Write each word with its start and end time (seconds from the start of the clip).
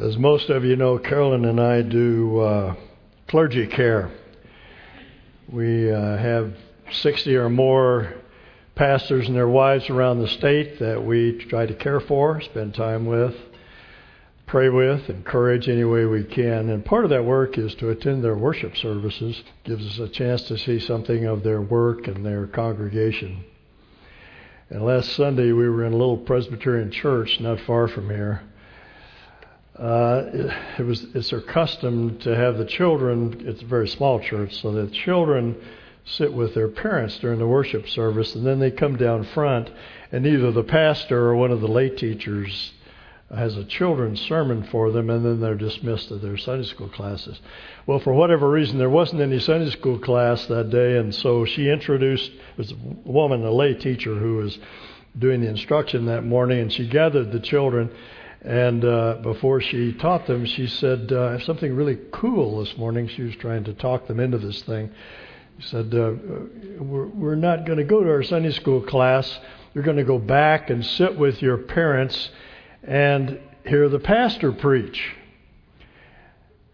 As 0.00 0.16
most 0.16 0.48
of 0.48 0.64
you 0.64 0.76
know, 0.76 0.96
Carolyn 0.96 1.44
and 1.44 1.60
I 1.60 1.82
do 1.82 2.40
uh, 2.40 2.74
clergy 3.28 3.66
care. 3.66 4.10
We 5.46 5.92
uh, 5.92 6.16
have 6.16 6.54
60 6.90 7.36
or 7.36 7.50
more 7.50 8.14
pastors 8.74 9.26
and 9.26 9.36
their 9.36 9.46
wives 9.46 9.90
around 9.90 10.20
the 10.20 10.28
state 10.28 10.78
that 10.78 11.04
we 11.04 11.44
try 11.50 11.66
to 11.66 11.74
care 11.74 12.00
for, 12.00 12.40
spend 12.40 12.74
time 12.74 13.04
with, 13.04 13.36
pray 14.46 14.70
with, 14.70 15.10
encourage 15.10 15.68
any 15.68 15.84
way 15.84 16.06
we 16.06 16.24
can. 16.24 16.70
And 16.70 16.82
part 16.82 17.04
of 17.04 17.10
that 17.10 17.26
work 17.26 17.58
is 17.58 17.74
to 17.74 17.90
attend 17.90 18.24
their 18.24 18.36
worship 18.36 18.78
services. 18.78 19.42
Gives 19.64 19.86
us 19.86 19.98
a 19.98 20.08
chance 20.08 20.44
to 20.44 20.56
see 20.56 20.80
something 20.80 21.26
of 21.26 21.42
their 21.42 21.60
work 21.60 22.08
and 22.08 22.24
their 22.24 22.46
congregation. 22.46 23.44
And 24.70 24.82
last 24.82 25.12
Sunday 25.12 25.52
we 25.52 25.68
were 25.68 25.84
in 25.84 25.92
a 25.92 25.96
little 25.98 26.16
Presbyterian 26.16 26.90
church 26.90 27.38
not 27.38 27.60
far 27.60 27.86
from 27.86 28.08
here 28.08 28.44
uh, 29.78 30.22
it, 30.78 30.82
was 30.82 31.06
it's 31.14 31.30
their 31.30 31.40
custom 31.40 32.18
to 32.20 32.34
have 32.34 32.58
the 32.58 32.64
children. 32.64 33.42
It's 33.46 33.62
a 33.62 33.66
very 33.66 33.88
small 33.88 34.20
church, 34.20 34.60
so 34.60 34.72
the 34.72 34.90
children 34.90 35.56
sit 36.04 36.32
with 36.32 36.54
their 36.54 36.68
parents 36.68 37.18
during 37.18 37.38
the 37.38 37.46
worship 37.46 37.88
service, 37.88 38.34
and 38.34 38.44
then 38.44 38.58
they 38.58 38.70
come 38.70 38.96
down 38.96 39.24
front, 39.24 39.70
and 40.10 40.26
either 40.26 40.50
the 40.50 40.64
pastor 40.64 41.28
or 41.28 41.36
one 41.36 41.50
of 41.50 41.60
the 41.60 41.68
lay 41.68 41.88
teachers 41.90 42.72
has 43.34 43.56
a 43.56 43.64
children's 43.64 44.20
sermon 44.22 44.64
for 44.64 44.90
them, 44.90 45.08
and 45.08 45.24
then 45.24 45.40
they're 45.40 45.54
dismissed 45.54 46.08
to 46.08 46.16
their 46.16 46.36
Sunday 46.36 46.66
school 46.66 46.88
classes. 46.88 47.40
Well, 47.86 48.00
for 48.00 48.12
whatever 48.12 48.50
reason, 48.50 48.78
there 48.78 48.90
wasn't 48.90 49.22
any 49.22 49.38
Sunday 49.38 49.70
school 49.70 50.00
class 50.00 50.46
that 50.46 50.70
day, 50.70 50.96
and 50.96 51.14
so 51.14 51.44
she 51.44 51.68
introduced 51.68 52.32
it 52.32 52.58
was 52.58 52.72
a 52.72 52.76
woman, 53.04 53.44
a 53.44 53.52
lay 53.52 53.74
teacher, 53.74 54.16
who 54.16 54.38
was 54.38 54.58
doing 55.16 55.40
the 55.40 55.48
instruction 55.48 56.06
that 56.06 56.24
morning, 56.24 56.58
and 56.58 56.72
she 56.72 56.88
gathered 56.88 57.30
the 57.30 57.40
children 57.40 57.90
and 58.42 58.84
uh, 58.84 59.16
before 59.22 59.60
she 59.60 59.92
taught 59.92 60.26
them, 60.26 60.46
she 60.46 60.66
said 60.66 61.12
uh, 61.12 61.38
something 61.40 61.74
really 61.74 61.98
cool 62.10 62.64
this 62.64 62.76
morning. 62.78 63.06
She 63.08 63.22
was 63.22 63.36
trying 63.36 63.64
to 63.64 63.74
talk 63.74 64.06
them 64.06 64.18
into 64.18 64.38
this 64.38 64.62
thing. 64.62 64.90
She 65.58 65.68
said, 65.68 65.94
uh, 65.94 66.12
we're, 66.78 67.06
we're 67.06 67.34
not 67.34 67.66
going 67.66 67.78
to 67.78 67.84
go 67.84 68.02
to 68.02 68.08
our 68.08 68.22
Sunday 68.22 68.52
school 68.52 68.80
class. 68.80 69.38
You're 69.74 69.84
going 69.84 69.98
to 69.98 70.04
go 70.04 70.18
back 70.18 70.70
and 70.70 70.84
sit 70.84 71.18
with 71.18 71.42
your 71.42 71.58
parents 71.58 72.30
and 72.82 73.38
hear 73.66 73.90
the 73.90 73.98
pastor 73.98 74.52
preach. 74.52 75.16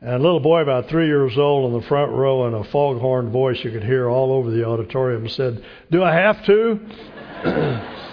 And 0.01 0.15
a 0.15 0.19
little 0.19 0.39
boy 0.39 0.61
about 0.61 0.89
three 0.89 1.09
years 1.09 1.37
old 1.37 1.73
in 1.73 1.81
the 1.81 1.87
front 1.89 2.13
row 2.13 2.47
in 2.47 2.55
a 2.55 2.63
foghorn 2.63 3.33
voice 3.33 3.65
you 3.65 3.73
could 3.73 3.83
hear 3.83 4.09
all 4.09 4.31
over 4.31 4.53
the 4.53 4.65
auditorium 4.65 5.29
said, 5.29 5.65
Do 5.91 6.05
I 6.05 6.15
have 6.15 6.45
to? 6.47 7.93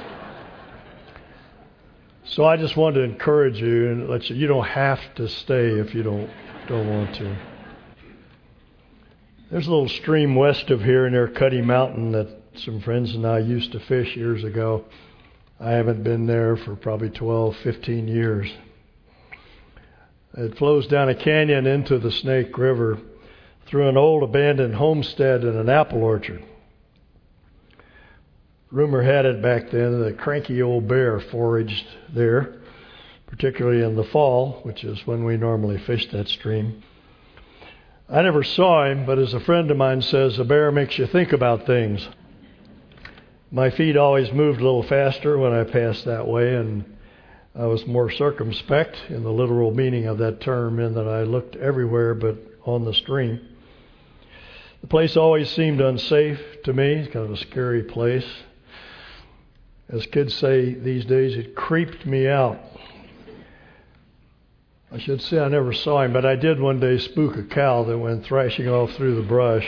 So 2.34 2.46
I 2.46 2.58
just 2.58 2.76
wanted 2.76 2.96
to 2.96 3.04
encourage 3.04 3.62
you 3.62 3.92
and 3.92 4.10
let 4.10 4.28
you. 4.28 4.36
You 4.36 4.48
don't 4.48 4.66
have 4.66 5.00
to 5.16 5.28
stay 5.28 5.80
if 5.80 5.94
you 5.94 6.02
don't 6.02 6.32
don't 6.68 6.90
want 6.90 7.14
to. 7.18 7.38
There's 9.52 9.68
a 9.68 9.70
little 9.70 9.88
stream 9.88 10.34
west 10.34 10.72
of 10.72 10.82
here 10.82 11.08
near 11.12 11.28
Cuddy 11.28 11.62
Mountain 11.62 12.14
that 12.14 12.36
some 12.56 12.82
friends 12.82 13.14
and 13.14 13.28
I 13.28 13.38
used 13.38 13.74
to 13.74 13.80
fish 13.80 14.16
years 14.16 14.44
ago. 14.44 14.86
I 15.60 15.74
haven't 15.74 16.02
been 16.02 16.26
there 16.26 16.58
for 16.58 16.76
probably 16.76 17.12
12, 17.12 17.56
15 17.58 18.08
years. 18.08 18.52
It 20.36 20.58
flows 20.58 20.88
down 20.88 21.10
a 21.10 21.16
canyon 21.16 21.68
into 21.68 22.00
the 22.00 22.12
Snake 22.12 22.58
River 22.58 22.98
through 23.68 23.90
an 23.90 23.98
old 23.98 24.24
abandoned 24.24 24.74
homestead 24.74 25.44
and 25.44 25.56
an 25.56 25.70
apple 25.70 26.04
orchard. 26.04 26.44
Rumor 28.74 29.04
had 29.04 29.28
it 29.28 29.40
back 29.40 29.70
then 29.70 30.00
that 30.00 30.08
a 30.08 30.14
cranky 30.14 30.60
old 30.64 30.88
bear 30.88 31.20
foraged 31.20 31.86
there, 32.12 32.56
particularly 33.28 33.84
in 33.84 33.96
the 33.96 34.04
fall, 34.04 34.62
which 34.64 34.84
is 34.84 35.06
when 35.06 35.26
we 35.26 35.38
normally 35.38 35.78
fish 35.78 36.10
that 36.10 36.28
stream. 36.28 36.82
I 38.10 38.24
never 38.24 38.42
saw 38.42 38.86
him, 38.86 39.06
but 39.06 39.20
as 39.20 39.36
a 39.36 39.40
friend 39.40 39.70
of 39.70 39.78
mine 39.78 40.02
says, 40.02 40.40
a 40.40 40.44
bear 40.44 40.72
makes 40.72 40.98
you 40.98 41.06
think 41.06 41.34
about 41.34 41.68
things. 41.68 42.10
My 43.52 43.70
feet 43.70 43.96
always 43.96 44.34
moved 44.34 44.60
a 44.60 44.64
little 44.64 44.82
faster 44.82 45.38
when 45.38 45.54
I 45.54 45.66
passed 45.66 46.06
that 46.06 46.28
way, 46.28 46.56
and 46.56 46.84
I 47.54 47.68
was 47.68 47.86
more 47.86 48.10
circumspect 48.10 48.98
in 49.10 49.22
the 49.22 49.32
literal 49.32 49.72
meaning 49.72 50.08
of 50.08 50.18
that 50.18 50.42
term, 50.42 50.80
in 50.80 50.96
that 50.96 51.08
I 51.08 51.22
looked 51.22 51.56
everywhere 51.58 52.16
but 52.16 52.38
on 52.66 52.86
the 52.86 52.94
stream. 52.96 53.40
The 54.82 54.88
place 54.88 55.16
always 55.16 55.52
seemed 55.52 55.80
unsafe 55.80 56.64
to 56.64 56.74
me, 56.74 57.06
kind 57.06 57.26
of 57.26 57.34
a 57.34 57.38
scary 57.38 57.84
place 57.84 58.26
as 59.94 60.08
kids 60.08 60.34
say 60.34 60.74
these 60.74 61.06
days, 61.06 61.38
it 61.38 61.56
creeped 61.56 62.06
me 62.06 62.28
out. 62.28 62.60
I 64.92 64.98
should 64.98 65.22
say 65.22 65.40
I 65.40 65.48
never 65.50 65.72
saw 65.72 66.02
him, 66.02 66.14
but 66.14 66.26
I 66.26 66.36
did 66.36 66.60
one 66.60 66.80
day 66.80 66.98
spook 66.98 67.38
a 67.38 67.44
cow 67.44 67.84
that 67.84 67.98
went 67.98 68.26
thrashing 68.26 68.68
off 68.68 68.92
through 68.94 69.16
the 69.16 69.28
brush. 69.28 69.68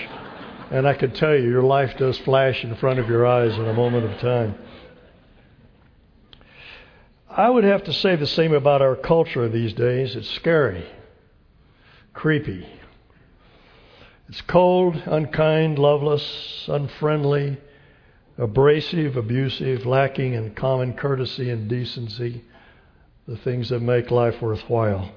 And 0.71 0.87
I 0.87 0.95
can 0.95 1.11
tell 1.11 1.35
you, 1.35 1.47
your 1.47 1.61
life 1.61 1.95
does 1.97 2.17
flash 2.17 2.63
in 2.63 2.75
front 2.75 2.99
of 2.99 3.07
your 3.07 3.25
eyes 3.25 3.55
in 3.55 3.67
a 3.67 3.73
moment 3.73 4.11
of 4.11 4.19
time. 4.19 4.55
I 7.29 7.47
would 7.47 7.63
have 7.63 7.83
to 7.83 7.93
say 7.93 8.15
the 8.15 8.25
same 8.25 8.53
about 8.53 8.81
our 8.81 8.95
culture 8.95 9.47
these 9.47 9.73
days. 9.73 10.15
It's 10.15 10.29
scary, 10.29 10.85
creepy. 12.13 12.67
It's 14.27 14.41
cold, 14.41 14.95
unkind, 15.05 15.77
loveless, 15.77 16.65
unfriendly, 16.67 17.57
abrasive, 18.37 19.15
abusive, 19.15 19.85
lacking 19.85 20.33
in 20.33 20.53
common 20.55 20.93
courtesy 20.93 21.49
and 21.49 21.69
decency, 21.69 22.43
the 23.27 23.37
things 23.37 23.69
that 23.69 23.81
make 23.81 24.11
life 24.11 24.41
worthwhile. 24.41 25.11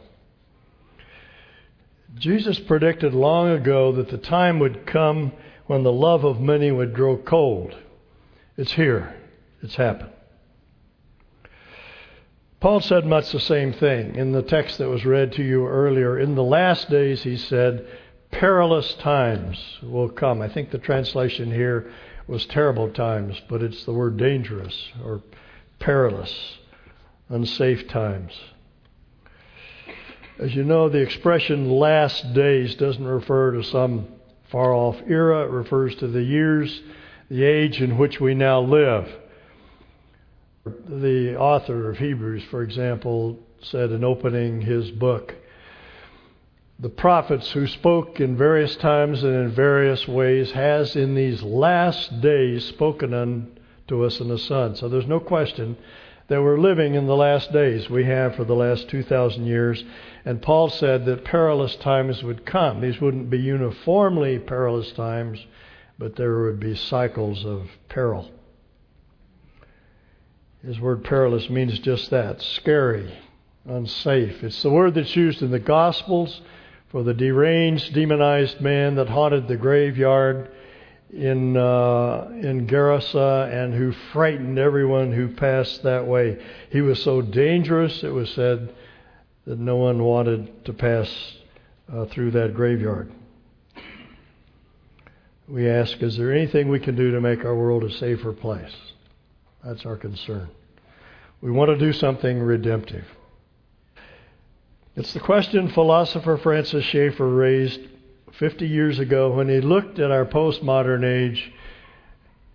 Jesus 2.16 2.58
predicted 2.58 3.12
long 3.12 3.50
ago 3.50 3.92
that 3.92 4.08
the 4.08 4.18
time 4.18 4.58
would 4.60 4.86
come 4.86 5.32
when 5.66 5.82
the 5.82 5.92
love 5.92 6.24
of 6.24 6.40
many 6.40 6.72
would 6.72 6.94
grow 6.94 7.16
cold. 7.16 7.76
It's 8.56 8.72
here. 8.72 9.14
It's 9.62 9.76
happened. 9.76 10.12
Paul 12.60 12.80
said 12.80 13.06
much 13.06 13.30
the 13.30 13.38
same 13.38 13.72
thing 13.72 14.16
in 14.16 14.32
the 14.32 14.42
text 14.42 14.78
that 14.78 14.88
was 14.88 15.04
read 15.04 15.32
to 15.32 15.44
you 15.44 15.66
earlier. 15.66 16.18
In 16.18 16.34
the 16.34 16.42
last 16.42 16.90
days, 16.90 17.22
he 17.22 17.36
said, 17.36 17.86
perilous 18.32 18.94
times 18.94 19.78
will 19.82 20.08
come. 20.08 20.42
I 20.42 20.48
think 20.48 20.70
the 20.70 20.78
translation 20.78 21.52
here 21.52 21.92
was 22.28 22.44
terrible 22.46 22.90
times, 22.90 23.40
but 23.48 23.62
it's 23.62 23.84
the 23.84 23.92
word 23.92 24.18
dangerous 24.18 24.90
or 25.02 25.22
perilous, 25.78 26.58
unsafe 27.30 27.88
times. 27.88 28.38
As 30.38 30.54
you 30.54 30.62
know, 30.62 30.88
the 30.88 31.00
expression 31.00 31.70
last 31.70 32.34
days 32.34 32.74
doesn't 32.76 33.04
refer 33.04 33.52
to 33.52 33.64
some 33.64 34.06
far 34.50 34.72
off 34.72 34.96
era, 35.08 35.44
it 35.44 35.50
refers 35.50 35.94
to 35.96 36.06
the 36.06 36.22
years, 36.22 36.82
the 37.30 37.44
age 37.44 37.80
in 37.80 37.98
which 37.98 38.20
we 38.20 38.34
now 38.34 38.60
live. 38.60 39.08
The 40.64 41.36
author 41.36 41.90
of 41.90 41.98
Hebrews, 41.98 42.44
for 42.50 42.62
example, 42.62 43.38
said 43.62 43.90
in 43.90 44.04
opening 44.04 44.60
his 44.60 44.90
book, 44.90 45.34
the 46.80 46.88
prophets 46.88 47.50
who 47.50 47.66
spoke 47.66 48.20
in 48.20 48.36
various 48.36 48.76
times 48.76 49.24
and 49.24 49.34
in 49.34 49.50
various 49.50 50.06
ways 50.06 50.52
has 50.52 50.94
in 50.94 51.14
these 51.14 51.42
last 51.42 52.20
days 52.20 52.64
spoken 52.66 53.12
unto 53.12 54.04
us 54.04 54.20
in 54.20 54.28
the 54.28 54.38
Son. 54.38 54.76
So 54.76 54.88
there's 54.88 55.06
no 55.06 55.18
question 55.18 55.76
that 56.28 56.40
we're 56.40 56.58
living 56.58 56.94
in 56.94 57.06
the 57.06 57.16
last 57.16 57.52
days. 57.52 57.90
We 57.90 58.04
have 58.04 58.36
for 58.36 58.44
the 58.44 58.54
last 58.54 58.88
2,000 58.90 59.44
years. 59.44 59.82
And 60.24 60.40
Paul 60.40 60.68
said 60.68 61.04
that 61.06 61.24
perilous 61.24 61.74
times 61.76 62.22
would 62.22 62.46
come. 62.46 62.80
These 62.80 63.00
wouldn't 63.00 63.28
be 63.28 63.38
uniformly 63.38 64.38
perilous 64.38 64.92
times, 64.92 65.44
but 65.98 66.14
there 66.14 66.42
would 66.42 66.60
be 66.60 66.76
cycles 66.76 67.44
of 67.44 67.68
peril. 67.88 68.30
His 70.64 70.78
word 70.78 71.02
perilous 71.02 71.50
means 71.50 71.78
just 71.80 72.10
that 72.10 72.40
scary, 72.40 73.12
unsafe. 73.64 74.44
It's 74.44 74.62
the 74.62 74.70
word 74.70 74.94
that's 74.94 75.16
used 75.16 75.42
in 75.42 75.50
the 75.50 75.58
Gospels 75.58 76.40
for 76.90 77.02
the 77.02 77.14
deranged, 77.14 77.92
demonized 77.94 78.60
man 78.60 78.96
that 78.96 79.08
haunted 79.08 79.48
the 79.48 79.56
graveyard 79.56 80.50
in 81.10 81.56
uh, 81.56 82.28
in 82.30 82.66
Gerasa 82.66 83.52
and 83.52 83.74
who 83.74 83.92
frightened 84.12 84.58
everyone 84.58 85.12
who 85.12 85.28
passed 85.28 85.82
that 85.82 86.06
way. 86.06 86.38
He 86.70 86.80
was 86.80 87.02
so 87.02 87.22
dangerous, 87.22 88.02
it 88.02 88.12
was 88.12 88.30
said, 88.30 88.74
that 89.46 89.58
no 89.58 89.76
one 89.76 90.02
wanted 90.02 90.64
to 90.66 90.72
pass 90.72 91.10
uh, 91.92 92.06
through 92.06 92.32
that 92.32 92.54
graveyard. 92.54 93.10
We 95.48 95.68
ask, 95.68 96.02
is 96.02 96.18
there 96.18 96.30
anything 96.30 96.68
we 96.68 96.80
can 96.80 96.94
do 96.94 97.12
to 97.12 97.22
make 97.22 97.42
our 97.44 97.54
world 97.54 97.84
a 97.84 97.90
safer 97.90 98.34
place? 98.34 98.74
That's 99.64 99.86
our 99.86 99.96
concern. 99.96 100.50
We 101.40 101.50
want 101.50 101.70
to 101.70 101.78
do 101.78 101.94
something 101.94 102.38
redemptive. 102.38 103.06
It's 104.98 105.12
the 105.12 105.20
question 105.20 105.68
philosopher 105.68 106.36
Francis 106.38 106.84
Schaeffer 106.84 107.28
raised 107.28 107.78
50 108.32 108.66
years 108.66 108.98
ago 108.98 109.30
when 109.30 109.48
he 109.48 109.60
looked 109.60 110.00
at 110.00 110.10
our 110.10 110.24
postmodern 110.24 111.04
age 111.04 111.52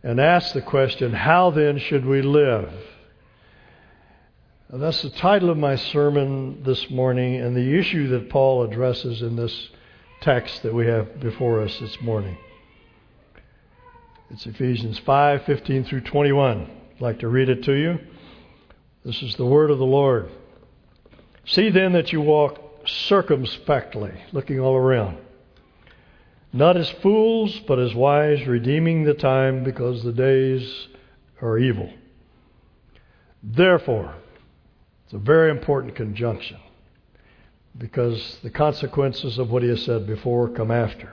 and 0.03 0.19
asked 0.19 0.53
the 0.53 0.61
question, 0.61 1.13
How 1.13 1.51
then 1.51 1.77
should 1.77 2.05
we 2.05 2.21
live? 2.21 2.69
That's 4.69 5.01
the 5.03 5.09
title 5.11 5.51
of 5.51 5.57
my 5.57 5.77
sermon 5.77 6.63
this 6.63 6.89
morning 6.89 7.39
and 7.39 7.55
the 7.55 7.79
issue 7.79 8.09
that 8.09 8.29
Paul 8.29 8.63
addresses 8.63 9.21
in 9.21 9.37
this 9.37 9.69
text 10.19 10.63
that 10.63 10.73
we 10.73 10.85
have 10.87 11.21
before 11.21 11.61
us 11.61 11.79
this 11.79 12.01
morning. 12.01 12.37
It's 14.31 14.45
Ephesians 14.45 14.99
5 14.99 15.45
15 15.45 15.85
through 15.85 16.01
21. 16.01 16.69
I'd 16.95 17.01
like 17.01 17.19
to 17.19 17.29
read 17.29 17.47
it 17.47 17.63
to 17.63 17.71
you. 17.71 17.99
This 19.05 19.23
is 19.23 19.37
the 19.37 19.45
word 19.45 19.71
of 19.71 19.77
the 19.77 19.85
Lord. 19.85 20.29
See 21.45 21.69
then 21.69 21.93
that 21.93 22.11
you 22.11 22.21
walk 22.21 22.87
circumspectly, 22.87 24.11
looking 24.31 24.59
all 24.59 24.75
around, 24.75 25.17
not 26.51 26.77
as 26.77 26.89
fools, 26.89 27.59
but 27.67 27.79
as 27.79 27.93
wise, 27.95 28.45
redeeming 28.45 29.03
the 29.03 29.13
time 29.13 29.63
because 29.63 30.03
the 30.03 30.13
days 30.13 30.87
are 31.41 31.57
evil. 31.57 31.91
Therefore, 33.41 34.15
it's 35.05 35.13
a 35.13 35.17
very 35.17 35.51
important 35.51 35.95
conjunction 35.95 36.57
because 37.77 38.39
the 38.43 38.49
consequences 38.49 39.37
of 39.37 39.49
what 39.49 39.63
he 39.63 39.69
has 39.69 39.83
said 39.83 40.05
before 40.05 40.47
come 40.47 40.71
after. 40.71 41.11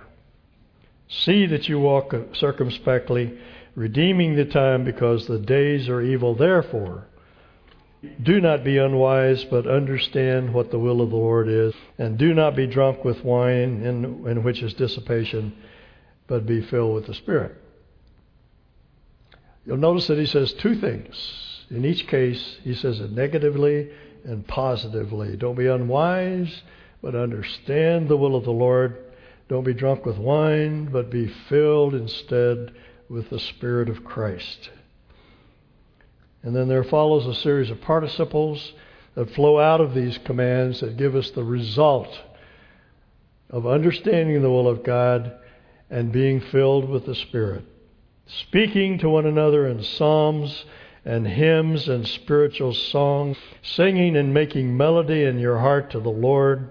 See 1.08 1.46
that 1.46 1.68
you 1.68 1.80
walk 1.80 2.14
circumspectly, 2.34 3.36
redeeming 3.74 4.36
the 4.36 4.44
time 4.44 4.84
because 4.84 5.26
the 5.26 5.38
days 5.38 5.88
are 5.88 6.02
evil. 6.02 6.34
Therefore, 6.34 7.06
do 8.22 8.40
not 8.40 8.64
be 8.64 8.78
unwise, 8.78 9.44
but 9.44 9.66
understand 9.66 10.54
what 10.54 10.70
the 10.70 10.78
will 10.78 11.02
of 11.02 11.10
the 11.10 11.16
Lord 11.16 11.48
is. 11.48 11.74
And 11.98 12.16
do 12.16 12.32
not 12.32 12.56
be 12.56 12.66
drunk 12.66 13.04
with 13.04 13.22
wine, 13.24 13.82
in, 13.82 14.26
in 14.26 14.42
which 14.42 14.62
is 14.62 14.72
dissipation, 14.74 15.54
but 16.26 16.46
be 16.46 16.62
filled 16.62 16.94
with 16.94 17.06
the 17.06 17.14
Spirit. 17.14 17.56
You'll 19.66 19.76
notice 19.76 20.06
that 20.06 20.18
he 20.18 20.26
says 20.26 20.52
two 20.54 20.76
things. 20.76 21.66
In 21.70 21.84
each 21.84 22.06
case, 22.06 22.58
he 22.64 22.74
says 22.74 23.00
it 23.00 23.12
negatively 23.12 23.90
and 24.24 24.46
positively. 24.46 25.36
Don't 25.36 25.54
be 25.54 25.66
unwise, 25.66 26.62
but 27.02 27.14
understand 27.14 28.08
the 28.08 28.16
will 28.16 28.34
of 28.34 28.44
the 28.44 28.50
Lord. 28.50 28.96
Don't 29.48 29.64
be 29.64 29.74
drunk 29.74 30.06
with 30.06 30.16
wine, 30.16 30.86
but 30.86 31.10
be 31.10 31.26
filled 31.26 31.94
instead 31.94 32.72
with 33.08 33.28
the 33.28 33.38
Spirit 33.40 33.88
of 33.90 34.04
Christ. 34.04 34.70
And 36.42 36.56
then 36.56 36.68
there 36.68 36.84
follows 36.84 37.26
a 37.26 37.40
series 37.40 37.70
of 37.70 37.80
participles 37.80 38.72
that 39.14 39.34
flow 39.34 39.58
out 39.58 39.80
of 39.80 39.94
these 39.94 40.18
commands 40.18 40.80
that 40.80 40.96
give 40.96 41.14
us 41.14 41.30
the 41.30 41.44
result 41.44 42.08
of 43.50 43.66
understanding 43.66 44.40
the 44.40 44.50
will 44.50 44.68
of 44.68 44.82
God 44.82 45.32
and 45.90 46.12
being 46.12 46.40
filled 46.40 46.88
with 46.88 47.04
the 47.04 47.14
Spirit. 47.14 47.64
Speaking 48.26 48.98
to 48.98 49.10
one 49.10 49.26
another 49.26 49.66
in 49.66 49.82
psalms 49.82 50.64
and 51.04 51.26
hymns 51.26 51.88
and 51.88 52.06
spiritual 52.06 52.72
songs, 52.72 53.36
singing 53.62 54.16
and 54.16 54.32
making 54.32 54.76
melody 54.76 55.24
in 55.24 55.38
your 55.38 55.58
heart 55.58 55.90
to 55.90 56.00
the 56.00 56.10
Lord. 56.10 56.70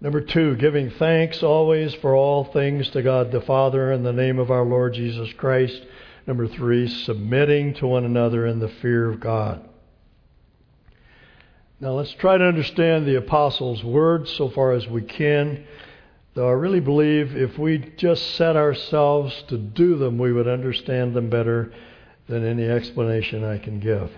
Number 0.00 0.20
two, 0.20 0.56
giving 0.56 0.90
thanks 0.90 1.42
always 1.42 1.92
for 1.94 2.14
all 2.14 2.44
things 2.44 2.88
to 2.90 3.02
God 3.02 3.30
the 3.30 3.40
Father 3.40 3.92
in 3.92 4.04
the 4.04 4.12
name 4.12 4.38
of 4.38 4.50
our 4.50 4.64
Lord 4.64 4.94
Jesus 4.94 5.32
Christ 5.34 5.82
Number 6.28 6.46
three, 6.46 6.88
submitting 6.88 7.72
to 7.76 7.86
one 7.86 8.04
another 8.04 8.46
in 8.46 8.58
the 8.58 8.68
fear 8.68 9.08
of 9.08 9.18
God. 9.18 9.66
Now 11.80 11.92
let's 11.92 12.12
try 12.12 12.36
to 12.36 12.44
understand 12.44 13.06
the 13.06 13.14
apostles' 13.14 13.82
words 13.82 14.30
so 14.32 14.50
far 14.50 14.72
as 14.72 14.86
we 14.86 15.00
can. 15.00 15.64
Though 16.34 16.46
I 16.46 16.52
really 16.52 16.80
believe 16.80 17.34
if 17.34 17.58
we 17.58 17.78
just 17.96 18.34
set 18.34 18.56
ourselves 18.56 19.42
to 19.48 19.56
do 19.56 19.96
them, 19.96 20.18
we 20.18 20.34
would 20.34 20.46
understand 20.46 21.14
them 21.14 21.30
better 21.30 21.72
than 22.28 22.44
any 22.44 22.68
explanation 22.68 23.42
I 23.42 23.56
can 23.56 23.80
give. 23.80 24.12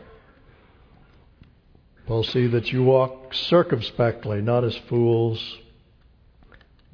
We'll 2.09 2.25
see 2.25 2.49
that 2.49 2.73
you 2.73 2.83
walk 2.83 3.35
circumspectly, 3.35 4.43
not 4.43 4.65
as 4.65 4.77
fools, 4.77 5.59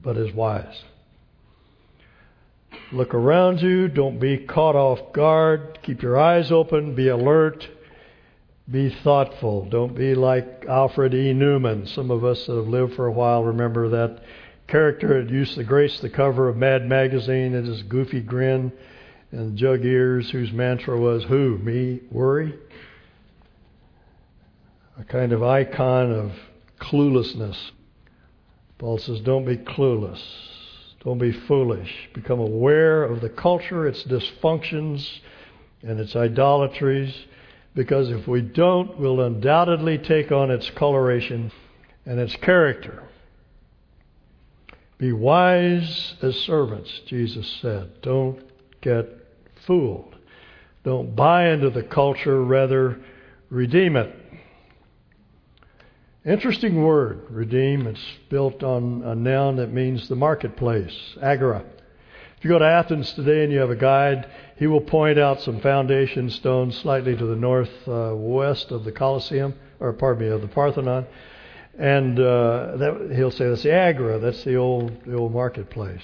but 0.02 0.18
as 0.18 0.30
wise. 0.34 0.84
Look 2.92 3.14
around 3.14 3.62
you. 3.62 3.88
Don't 3.88 4.20
be 4.20 4.38
caught 4.38 4.76
off 4.76 5.12
guard. 5.12 5.80
Keep 5.82 6.02
your 6.02 6.16
eyes 6.18 6.52
open. 6.52 6.94
Be 6.94 7.08
alert. 7.08 7.66
Be 8.70 8.90
thoughtful. 8.90 9.68
Don't 9.68 9.94
be 9.94 10.14
like 10.14 10.64
Alfred 10.68 11.12
E. 11.12 11.32
Neuman. 11.32 11.88
Some 11.88 12.12
of 12.12 12.24
us 12.24 12.46
that 12.46 12.54
have 12.54 12.68
lived 12.68 12.94
for 12.94 13.06
a 13.06 13.12
while 13.12 13.42
remember 13.42 13.88
that 13.88 14.22
character 14.68 15.22
that 15.22 15.32
used 15.32 15.56
to 15.56 15.64
grace 15.64 15.98
the 16.00 16.10
cover 16.10 16.48
of 16.48 16.56
Mad 16.56 16.88
Magazine 16.88 17.54
and 17.54 17.66
his 17.66 17.82
goofy 17.82 18.20
grin 18.20 18.72
and 19.32 19.56
jug 19.56 19.84
ears, 19.84 20.30
whose 20.30 20.52
mantra 20.52 20.98
was, 20.98 21.24
Who? 21.24 21.58
Me? 21.58 22.00
Worry? 22.10 22.54
A 24.98 25.04
kind 25.04 25.32
of 25.32 25.42
icon 25.42 26.12
of 26.12 26.32
cluelessness. 26.80 27.72
Paul 28.78 28.98
says, 28.98 29.20
Don't 29.20 29.44
be 29.44 29.56
clueless. 29.56 30.22
Don't 31.06 31.18
be 31.18 31.30
foolish. 31.30 32.08
Become 32.14 32.40
aware 32.40 33.04
of 33.04 33.20
the 33.20 33.28
culture, 33.28 33.86
its 33.86 34.02
dysfunctions, 34.02 35.08
and 35.80 36.00
its 36.00 36.16
idolatries, 36.16 37.14
because 37.76 38.10
if 38.10 38.26
we 38.26 38.40
don't, 38.40 38.98
we'll 38.98 39.20
undoubtedly 39.20 39.98
take 39.98 40.32
on 40.32 40.50
its 40.50 40.68
coloration 40.70 41.52
and 42.04 42.18
its 42.18 42.34
character. 42.34 43.04
Be 44.98 45.12
wise 45.12 46.16
as 46.22 46.34
servants, 46.40 46.90
Jesus 47.06 47.46
said. 47.62 48.02
Don't 48.02 48.42
get 48.80 49.08
fooled. 49.64 50.16
Don't 50.82 51.14
buy 51.14 51.50
into 51.50 51.70
the 51.70 51.84
culture, 51.84 52.42
rather, 52.42 52.98
redeem 53.48 53.94
it. 53.94 54.12
Interesting 56.26 56.82
word, 56.82 57.20
redeem. 57.30 57.86
It's 57.86 58.04
built 58.28 58.64
on 58.64 59.04
a 59.04 59.14
noun 59.14 59.56
that 59.56 59.72
means 59.72 60.08
the 60.08 60.16
marketplace, 60.16 61.16
agora. 61.22 61.64
If 62.36 62.44
you 62.44 62.50
go 62.50 62.58
to 62.58 62.64
Athens 62.64 63.12
today 63.12 63.44
and 63.44 63.52
you 63.52 63.60
have 63.60 63.70
a 63.70 63.76
guide, 63.76 64.28
he 64.56 64.66
will 64.66 64.80
point 64.80 65.20
out 65.20 65.40
some 65.40 65.60
foundation 65.60 66.28
stones 66.30 66.76
slightly 66.78 67.16
to 67.16 67.26
the 67.26 67.36
northwest 67.36 68.72
uh, 68.72 68.74
of 68.74 68.82
the 68.82 68.90
Colosseum, 68.90 69.54
or 69.78 69.92
pardon 69.92 70.26
me, 70.26 70.34
of 70.34 70.40
the 70.40 70.48
Parthenon, 70.48 71.06
and 71.78 72.18
uh, 72.18 72.76
that, 72.76 73.12
he'll 73.14 73.30
say 73.30 73.48
that's 73.48 73.62
the 73.62 73.72
agora. 73.72 74.18
That's 74.18 74.42
the 74.42 74.56
old 74.56 75.04
the 75.04 75.14
old 75.14 75.32
marketplace. 75.32 76.02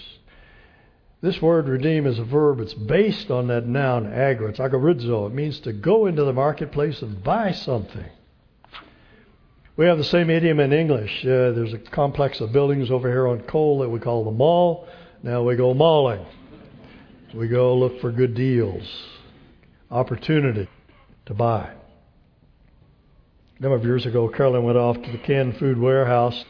This 1.20 1.42
word 1.42 1.66
redeem 1.66 2.06
is 2.06 2.20
a 2.20 2.24
verb. 2.24 2.60
It's 2.60 2.74
based 2.74 3.32
on 3.32 3.48
that 3.48 3.66
noun 3.66 4.06
agora. 4.06 4.50
It's 4.50 4.60
agorazo. 4.60 5.26
It 5.26 5.34
means 5.34 5.58
to 5.60 5.72
go 5.72 6.06
into 6.06 6.22
the 6.22 6.32
marketplace 6.32 7.02
and 7.02 7.24
buy 7.24 7.50
something. 7.50 8.08
We 9.74 9.86
have 9.86 9.96
the 9.96 10.04
same 10.04 10.28
idiom 10.28 10.60
in 10.60 10.70
English. 10.70 11.24
Uh, 11.24 11.52
there's 11.52 11.72
a 11.72 11.78
complex 11.78 12.42
of 12.42 12.52
buildings 12.52 12.90
over 12.90 13.08
here 13.08 13.26
on 13.26 13.40
Cole 13.44 13.78
that 13.78 13.88
we 13.88 14.00
call 14.00 14.22
the 14.22 14.30
mall. 14.30 14.86
Now 15.22 15.42
we 15.42 15.56
go 15.56 15.72
mauling. 15.72 16.26
We 17.32 17.48
go 17.48 17.74
look 17.78 17.98
for 18.02 18.12
good 18.12 18.34
deals, 18.34 18.86
opportunity 19.90 20.68
to 21.24 21.32
buy. 21.32 21.70
A 23.58 23.62
number 23.62 23.76
of 23.76 23.84
years 23.84 24.04
ago, 24.04 24.28
Carolyn 24.28 24.64
went 24.64 24.76
off 24.76 25.00
to 25.00 25.10
the 25.10 25.16
canned 25.16 25.56
food 25.56 25.78
warehouse, 25.78 26.44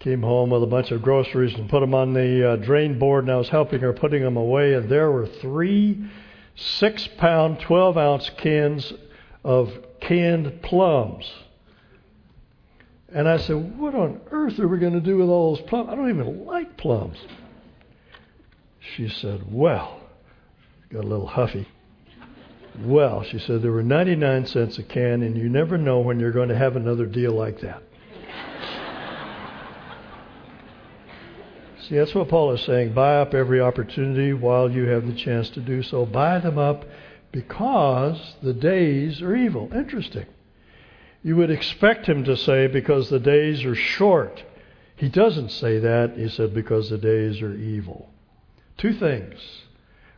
came 0.00 0.22
home 0.22 0.50
with 0.50 0.64
a 0.64 0.66
bunch 0.66 0.90
of 0.90 1.02
groceries 1.02 1.54
and 1.54 1.70
put 1.70 1.78
them 1.78 1.94
on 1.94 2.14
the 2.14 2.54
uh, 2.54 2.56
drain 2.56 2.98
board, 2.98 3.24
and 3.24 3.32
I 3.32 3.36
was 3.36 3.48
helping 3.48 3.78
her 3.78 3.92
putting 3.92 4.24
them 4.24 4.36
away, 4.36 4.74
and 4.74 4.88
there 4.88 5.12
were 5.12 5.26
three 5.26 6.10
six 6.56 7.08
pound, 7.16 7.60
12 7.60 7.96
ounce 7.96 8.28
cans 8.38 8.92
of 9.44 9.72
canned 10.00 10.62
plums. 10.62 11.30
And 13.12 13.28
I 13.28 13.38
said, 13.38 13.78
What 13.78 13.94
on 13.94 14.20
earth 14.30 14.58
are 14.58 14.68
we 14.68 14.78
going 14.78 14.92
to 14.92 15.00
do 15.00 15.16
with 15.16 15.28
all 15.28 15.54
those 15.54 15.66
plums? 15.66 15.88
I 15.90 15.94
don't 15.94 16.10
even 16.10 16.46
like 16.46 16.76
plums. 16.76 17.18
She 18.96 19.08
said, 19.08 19.52
Well, 19.52 20.00
got 20.90 21.04
a 21.04 21.08
little 21.08 21.26
huffy. 21.26 21.66
Well, 22.78 23.24
she 23.24 23.38
said, 23.38 23.62
there 23.62 23.72
were 23.72 23.82
99 23.82 24.46
cents 24.46 24.78
a 24.78 24.82
can, 24.82 25.22
and 25.22 25.36
you 25.36 25.48
never 25.48 25.76
know 25.76 25.98
when 26.00 26.20
you're 26.20 26.30
going 26.30 26.48
to 26.50 26.56
have 26.56 26.76
another 26.76 27.04
deal 27.04 27.32
like 27.32 27.60
that. 27.60 27.82
See, 31.82 31.96
that's 31.96 32.14
what 32.14 32.28
Paul 32.28 32.52
is 32.52 32.62
saying. 32.62 32.92
Buy 32.94 33.16
up 33.16 33.34
every 33.34 33.60
opportunity 33.60 34.32
while 34.32 34.70
you 34.70 34.86
have 34.86 35.06
the 35.06 35.12
chance 35.12 35.50
to 35.50 35.60
do 35.60 35.82
so. 35.82 36.06
Buy 36.06 36.38
them 36.38 36.56
up 36.56 36.84
because 37.32 38.36
the 38.42 38.52
days 38.52 39.20
are 39.20 39.34
evil. 39.34 39.68
Interesting. 39.74 40.26
You 41.22 41.36
would 41.36 41.50
expect 41.50 42.06
him 42.06 42.24
to 42.24 42.36
say, 42.36 42.66
because 42.66 43.10
the 43.10 43.20
days 43.20 43.64
are 43.64 43.74
short. 43.74 44.42
He 44.96 45.08
doesn't 45.08 45.50
say 45.50 45.78
that. 45.78 46.16
He 46.16 46.28
said, 46.28 46.54
because 46.54 46.88
the 46.88 46.98
days 46.98 47.42
are 47.42 47.54
evil. 47.54 48.08
Two 48.78 48.94
things 48.94 49.38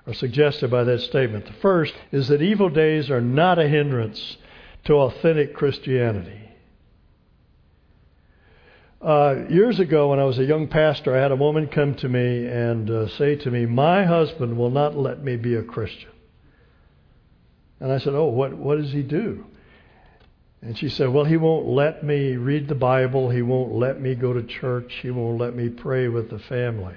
are 0.06 0.14
suggested 0.14 0.70
by 0.70 0.84
that 0.84 1.00
statement. 1.00 1.46
The 1.46 1.52
first 1.54 1.94
is 2.12 2.28
that 2.28 2.42
evil 2.42 2.68
days 2.68 3.10
are 3.10 3.20
not 3.20 3.58
a 3.58 3.68
hindrance 3.68 4.36
to 4.84 4.94
authentic 4.94 5.54
Christianity. 5.54 6.38
Uh, 9.00 9.46
years 9.48 9.80
ago, 9.80 10.10
when 10.10 10.20
I 10.20 10.24
was 10.24 10.38
a 10.38 10.44
young 10.44 10.68
pastor, 10.68 11.16
I 11.16 11.20
had 11.20 11.32
a 11.32 11.36
woman 11.36 11.66
come 11.66 11.96
to 11.96 12.08
me 12.08 12.46
and 12.46 12.88
uh, 12.88 13.08
say 13.08 13.34
to 13.34 13.50
me, 13.50 13.66
My 13.66 14.04
husband 14.04 14.56
will 14.56 14.70
not 14.70 14.96
let 14.96 15.24
me 15.24 15.36
be 15.36 15.56
a 15.56 15.62
Christian. 15.62 16.10
And 17.80 17.90
I 17.90 17.98
said, 17.98 18.14
Oh, 18.14 18.26
what, 18.26 18.56
what 18.56 18.78
does 18.78 18.92
he 18.92 19.02
do? 19.02 19.44
And 20.62 20.78
she 20.78 20.88
said, 20.88 21.08
Well, 21.08 21.24
he 21.24 21.36
won't 21.36 21.66
let 21.66 22.04
me 22.04 22.36
read 22.36 22.68
the 22.68 22.76
Bible. 22.76 23.30
He 23.30 23.42
won't 23.42 23.72
let 23.72 24.00
me 24.00 24.14
go 24.14 24.32
to 24.32 24.42
church. 24.44 25.00
He 25.02 25.10
won't 25.10 25.38
let 25.38 25.56
me 25.56 25.68
pray 25.68 26.06
with 26.08 26.30
the 26.30 26.38
family. 26.38 26.94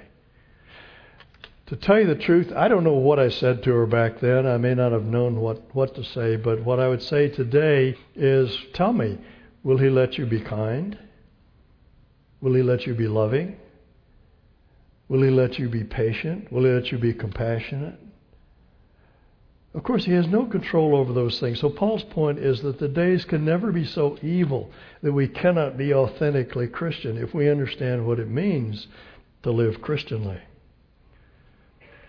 To 1.66 1.74
tell 1.74 1.98
you 1.98 2.06
the 2.06 2.14
truth, 2.14 2.52
I 2.54 2.68
don't 2.68 2.84
know 2.84 2.94
what 2.94 3.18
I 3.18 3.28
said 3.28 3.64
to 3.64 3.72
her 3.72 3.86
back 3.86 4.20
then. 4.20 4.46
I 4.46 4.56
may 4.56 4.74
not 4.74 4.92
have 4.92 5.04
known 5.04 5.40
what, 5.40 5.74
what 5.74 5.96
to 5.96 6.04
say, 6.04 6.36
but 6.36 6.64
what 6.64 6.78
I 6.78 6.86
would 6.86 7.02
say 7.02 7.28
today 7.28 7.96
is 8.14 8.56
tell 8.72 8.92
me, 8.92 9.18
will 9.64 9.78
he 9.78 9.90
let 9.90 10.16
you 10.16 10.26
be 10.26 10.40
kind? 10.40 10.96
Will 12.40 12.54
he 12.54 12.62
let 12.62 12.86
you 12.86 12.94
be 12.94 13.08
loving? 13.08 13.56
Will 15.08 15.22
he 15.22 15.30
let 15.30 15.58
you 15.58 15.68
be 15.68 15.82
patient? 15.82 16.52
Will 16.52 16.62
he 16.64 16.70
let 16.70 16.92
you 16.92 16.98
be 16.98 17.12
compassionate? 17.12 17.98
Of 19.76 19.82
course, 19.82 20.06
he 20.06 20.12
has 20.12 20.26
no 20.26 20.46
control 20.46 20.96
over 20.96 21.12
those 21.12 21.38
things. 21.38 21.60
So, 21.60 21.68
Paul's 21.68 22.02
point 22.02 22.38
is 22.38 22.62
that 22.62 22.78
the 22.78 22.88
days 22.88 23.26
can 23.26 23.44
never 23.44 23.70
be 23.70 23.84
so 23.84 24.16
evil 24.22 24.70
that 25.02 25.12
we 25.12 25.28
cannot 25.28 25.76
be 25.76 25.92
authentically 25.92 26.66
Christian 26.66 27.18
if 27.18 27.34
we 27.34 27.50
understand 27.50 28.06
what 28.06 28.18
it 28.18 28.30
means 28.30 28.86
to 29.42 29.50
live 29.50 29.82
Christianly. 29.82 30.40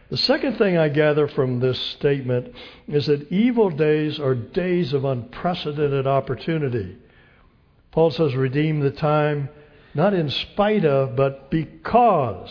The 0.10 0.16
second 0.16 0.58
thing 0.58 0.78
I 0.78 0.88
gather 0.88 1.28
from 1.28 1.60
this 1.60 1.78
statement 1.78 2.56
is 2.88 3.08
that 3.08 3.30
evil 3.30 3.70
days 3.70 4.18
are 4.18 4.34
days 4.34 4.94
of 4.94 5.04
unprecedented 5.04 6.08
opportunity. 6.08 6.96
Paul 7.92 8.12
says, 8.12 8.34
redeem 8.34 8.80
the 8.80 8.92
time, 8.92 9.50
not 9.94 10.14
in 10.14 10.30
spite 10.30 10.86
of, 10.86 11.18
but 11.18 11.52
because 11.52 12.50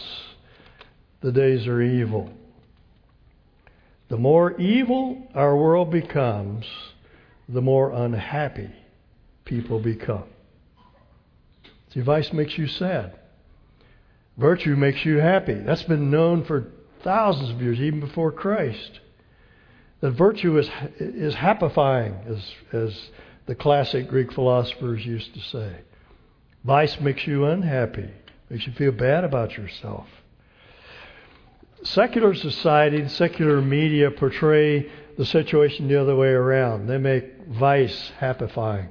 the 1.23 1.33
days 1.33 1.67
are 1.67 1.81
evil. 1.81 2.36
The 4.09 4.17
more 4.17 4.59
evil 4.61 5.27
our 5.35 5.57
world 5.57 5.91
becomes, 5.91 6.65
the 7.49 7.63
more 7.63 7.93
unhappy 7.93 8.71
people 9.45 9.81
become. 9.81 10.25
See, 11.93 12.01
vice 12.01 12.33
makes 12.33 12.57
you 12.57 12.67
sad. 12.67 13.19
Virtue 14.37 14.77
makes 14.77 15.05
you 15.05 15.19
happy. 15.19 15.55
That's 15.55 15.83
been 15.85 16.11
known 16.11 16.45
for 16.45 16.69
thousands 17.03 17.51
of 17.51 17.63
years, 17.63 17.81
even 17.81 18.01
before 18.01 18.33
Christ. 18.33 19.01
That 20.01 20.11
virtue 20.11 20.59
is, 20.59 20.69
is 20.99 21.35
happifying, 21.35 22.29
as, 22.29 22.53
as 22.73 23.11
the 23.47 23.55
classic 23.55 24.09
Greek 24.09 24.33
philosophers 24.33 25.07
used 25.07 25.33
to 25.35 25.41
say. 25.41 25.81
Vice 26.65 27.01
makes 27.01 27.27
you 27.27 27.47
unhappy, 27.47 28.11
makes 28.51 28.67
you 28.67 28.73
feel 28.75 28.93
bad 28.93 29.25
about 29.25 29.57
yourself. 29.57 30.07
Secular 31.87 32.35
society, 32.35 33.07
secular 33.09 33.63
media 33.63 34.11
portray 34.11 34.91
the 35.17 35.25
situation 35.25 35.87
the 35.87 36.01
other 36.01 36.17
way 36.17 36.29
around. 36.29 36.89
They 36.89 36.99
make 36.99 37.47
vice 37.47 38.11
happifying. 38.21 38.89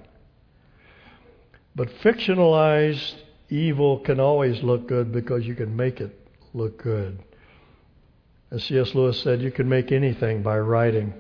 But 1.76 1.90
fictionalized 2.00 3.16
evil 3.50 4.00
can 4.00 4.22
always 4.22 4.64
look 4.64 4.88
good 4.88 5.12
because 5.12 5.46
you 5.46 5.56
can 5.56 5.76
make 5.76 6.00
it 6.00 6.18
look 6.54 6.82
good. 6.82 7.22
As 8.50 8.64
C.S. 8.64 8.96
Lewis 8.96 9.20
said, 9.22 9.42
you 9.42 9.52
can 9.52 9.68
make 9.68 9.92
anything 9.92 10.42
by 10.42 10.58
writing. 10.58 11.14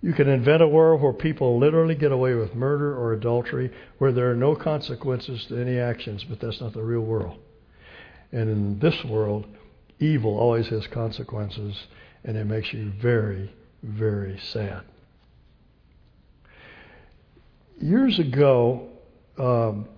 You 0.00 0.14
can 0.14 0.28
invent 0.28 0.62
a 0.62 0.68
world 0.68 1.02
where 1.02 1.12
people 1.12 1.58
literally 1.58 1.94
get 1.94 2.10
away 2.10 2.34
with 2.34 2.54
murder 2.54 2.96
or 2.96 3.12
adultery, 3.12 3.70
where 3.98 4.12
there 4.12 4.30
are 4.30 4.36
no 4.36 4.56
consequences 4.56 5.44
to 5.46 5.60
any 5.60 5.78
actions, 5.78 6.24
but 6.24 6.40
that's 6.40 6.62
not 6.62 6.72
the 6.72 6.82
real 6.82 7.02
world. 7.02 7.38
And 8.32 8.48
in 8.48 8.78
this 8.78 9.04
world, 9.04 9.46
evil 10.00 10.38
always 10.38 10.68
has 10.68 10.86
consequences, 10.86 11.86
and 12.24 12.36
it 12.36 12.44
makes 12.44 12.72
you 12.72 12.90
very, 13.00 13.52
very 13.82 14.38
sad. 14.38 14.82
Years 17.80 18.18
ago, 18.18 18.88
um, 19.38 19.88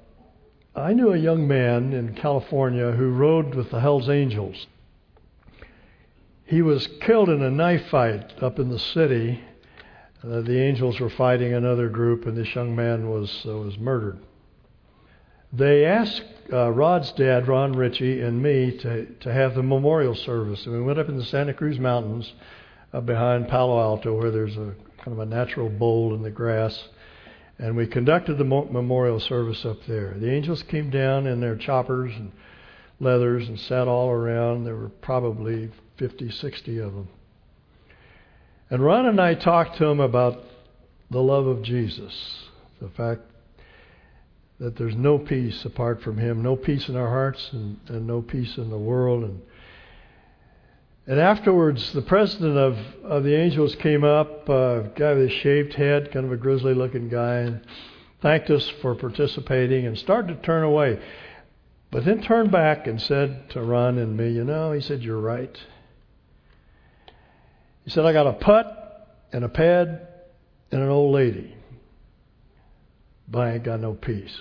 I 0.75 0.93
knew 0.93 1.13
a 1.13 1.19
young 1.19 1.47
man 1.47 1.93
in 1.93 2.15
California 2.15 2.93
who 2.93 3.11
rode 3.11 3.55
with 3.55 3.71
the 3.71 3.81
Hells 3.81 4.09
Angels. 4.09 4.67
He 6.45 6.63
was 6.63 6.87
killed 7.01 7.29
in 7.29 7.43
a 7.43 7.51
knife 7.51 7.87
fight 7.89 8.43
up 8.43 8.59
in 8.59 8.69
the 8.69 8.79
city. 8.79 9.41
Uh, 10.23 10.41
the 10.43 10.61
angels 10.61 11.01
were 11.01 11.11
fighting 11.11 11.53
another 11.53 11.89
group, 11.89 12.27
and 12.27 12.37
this 12.37 12.55
young 12.55 12.75
man 12.75 13.09
was 13.09 13.45
uh, 13.47 13.57
was 13.57 13.79
murdered. 13.79 14.19
They 15.53 15.85
asked 15.85 16.25
uh, 16.53 16.71
Rod's 16.71 17.13
dad, 17.13 17.49
Ron 17.49 17.73
Ritchie, 17.73 18.21
and 18.21 18.43
me 18.43 18.77
to 18.79 19.07
to 19.07 19.33
have 19.33 19.55
the 19.55 19.63
memorial 19.63 20.15
service, 20.15 20.65
and 20.67 20.75
we 20.75 20.83
went 20.83 20.99
up 20.99 21.09
in 21.09 21.17
the 21.17 21.25
Santa 21.25 21.55
Cruz 21.55 21.79
Mountains, 21.79 22.33
uh, 22.93 23.01
behind 23.01 23.49
Palo 23.49 23.81
Alto, 23.81 24.15
where 24.15 24.31
there's 24.31 24.57
a 24.57 24.75
kind 24.99 25.13
of 25.13 25.19
a 25.19 25.27
natural 25.27 25.69
bowl 25.69 26.15
in 26.15 26.23
the 26.23 26.31
grass, 26.31 26.89
and 27.59 27.77
we 27.77 27.87
conducted 27.87 28.39
the 28.39 28.45
mo- 28.45 28.69
memorial 28.71 29.21
service 29.21 29.65
up 29.65 29.79
there. 29.87 30.15
The 30.19 30.31
angels 30.31 30.63
came 30.65 30.91
down 30.91 31.27
in 31.27 31.41
their 31.41 31.57
choppers 31.57 32.13
and 32.15 32.33
leathers 33.01 33.49
and 33.49 33.59
sat 33.59 33.89
all 33.89 34.11
around. 34.11 34.65
There 34.65 34.77
were 34.77 34.89
probably 34.89 35.71
50, 35.99 36.31
60 36.31 36.79
of 36.79 36.95
them. 36.95 37.09
And 38.71 38.85
Ron 38.85 39.07
and 39.07 39.21
I 39.21 39.35
talked 39.35 39.77
to 39.79 39.87
him 39.87 40.01
about 40.01 40.43
the 41.11 41.23
love 41.23 41.47
of 41.47 41.63
Jesus, 41.63 42.49
the 42.81 42.89
fact 42.89 43.23
that 44.59 44.77
there's 44.77 44.95
no 44.95 45.19
peace 45.19 45.65
apart 45.65 46.03
from 46.03 46.17
Him, 46.19 46.43
no 46.43 46.57
peace 46.57 46.89
in 46.89 46.97
our 46.97 47.09
hearts 47.09 47.51
and, 47.53 47.79
and 47.89 48.07
no 48.07 48.23
peace 48.23 48.57
in 48.57 48.71
the 48.71 48.79
world. 48.79 49.25
And, 49.25 49.43
and 51.07 51.21
afterwards, 51.21 51.93
the 51.93 52.03
president 52.03 52.57
of, 52.57 52.79
of 53.05 53.23
the 53.23 53.37
angels 53.37 53.75
came 53.77 54.03
up, 54.03 54.49
uh, 54.49 54.53
a 54.53 54.91
guy 54.95 55.13
with 55.13 55.27
a 55.27 55.31
shaved 55.31 55.75
head, 55.75 56.11
kind 56.11 56.27
of 56.27 56.33
a 56.33 56.37
grizzly 56.37 56.75
looking 56.75 57.09
guy, 57.09 57.37
and 57.41 57.61
thanked 58.23 58.51
us 58.51 58.69
for 58.81 58.95
participating 58.95 59.87
and 59.87 59.99
started 59.99 60.37
to 60.37 60.43
turn 60.43 60.65
away. 60.65 61.01
But 61.91 62.05
then 62.05 62.23
turned 62.23 62.51
back 62.51 62.87
and 62.87 63.01
said 63.01 63.51
to 63.51 63.63
Ron 63.63 63.99
and 63.99 64.17
me, 64.17 64.31
You 64.31 64.45
know, 64.45 64.73
he 64.73 64.81
said, 64.81 65.03
You're 65.03 65.21
right. 65.21 65.57
He 67.85 67.91
said, 67.91 68.05
I 68.05 68.13
got 68.13 68.27
a 68.27 68.33
putt 68.33 69.27
and 69.33 69.45
a 69.45 69.49
pad 69.49 70.09
and 70.73 70.83
an 70.83 70.89
old 70.89 71.15
lady, 71.15 71.55
but 73.29 73.41
I 73.41 73.53
ain't 73.55 73.65
got 73.65 73.81
no 73.81 73.95
peace. 73.95 74.39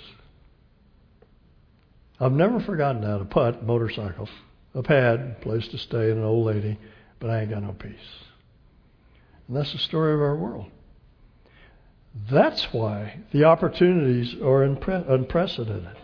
I've 2.19 2.31
never 2.31 2.59
forgotten 2.59 3.01
that. 3.01 3.21
A 3.21 3.25
putt, 3.25 3.65
motorcycle, 3.65 4.29
a 4.73 4.83
pad, 4.83 5.41
place 5.41 5.67
to 5.69 5.77
stay, 5.77 6.11
and 6.11 6.19
an 6.19 6.23
old 6.23 6.45
lady, 6.45 6.79
but 7.19 7.29
I 7.29 7.41
ain't 7.41 7.49
got 7.49 7.63
no 7.63 7.73
peace. 7.73 7.93
And 9.47 9.57
that's 9.57 9.73
the 9.73 9.79
story 9.79 10.13
of 10.13 10.21
our 10.21 10.35
world. 10.35 10.67
That's 12.31 12.71
why 12.71 13.19
the 13.31 13.43
opportunities 13.43 14.35
are 14.41 14.63
unprecedented. 14.63 15.97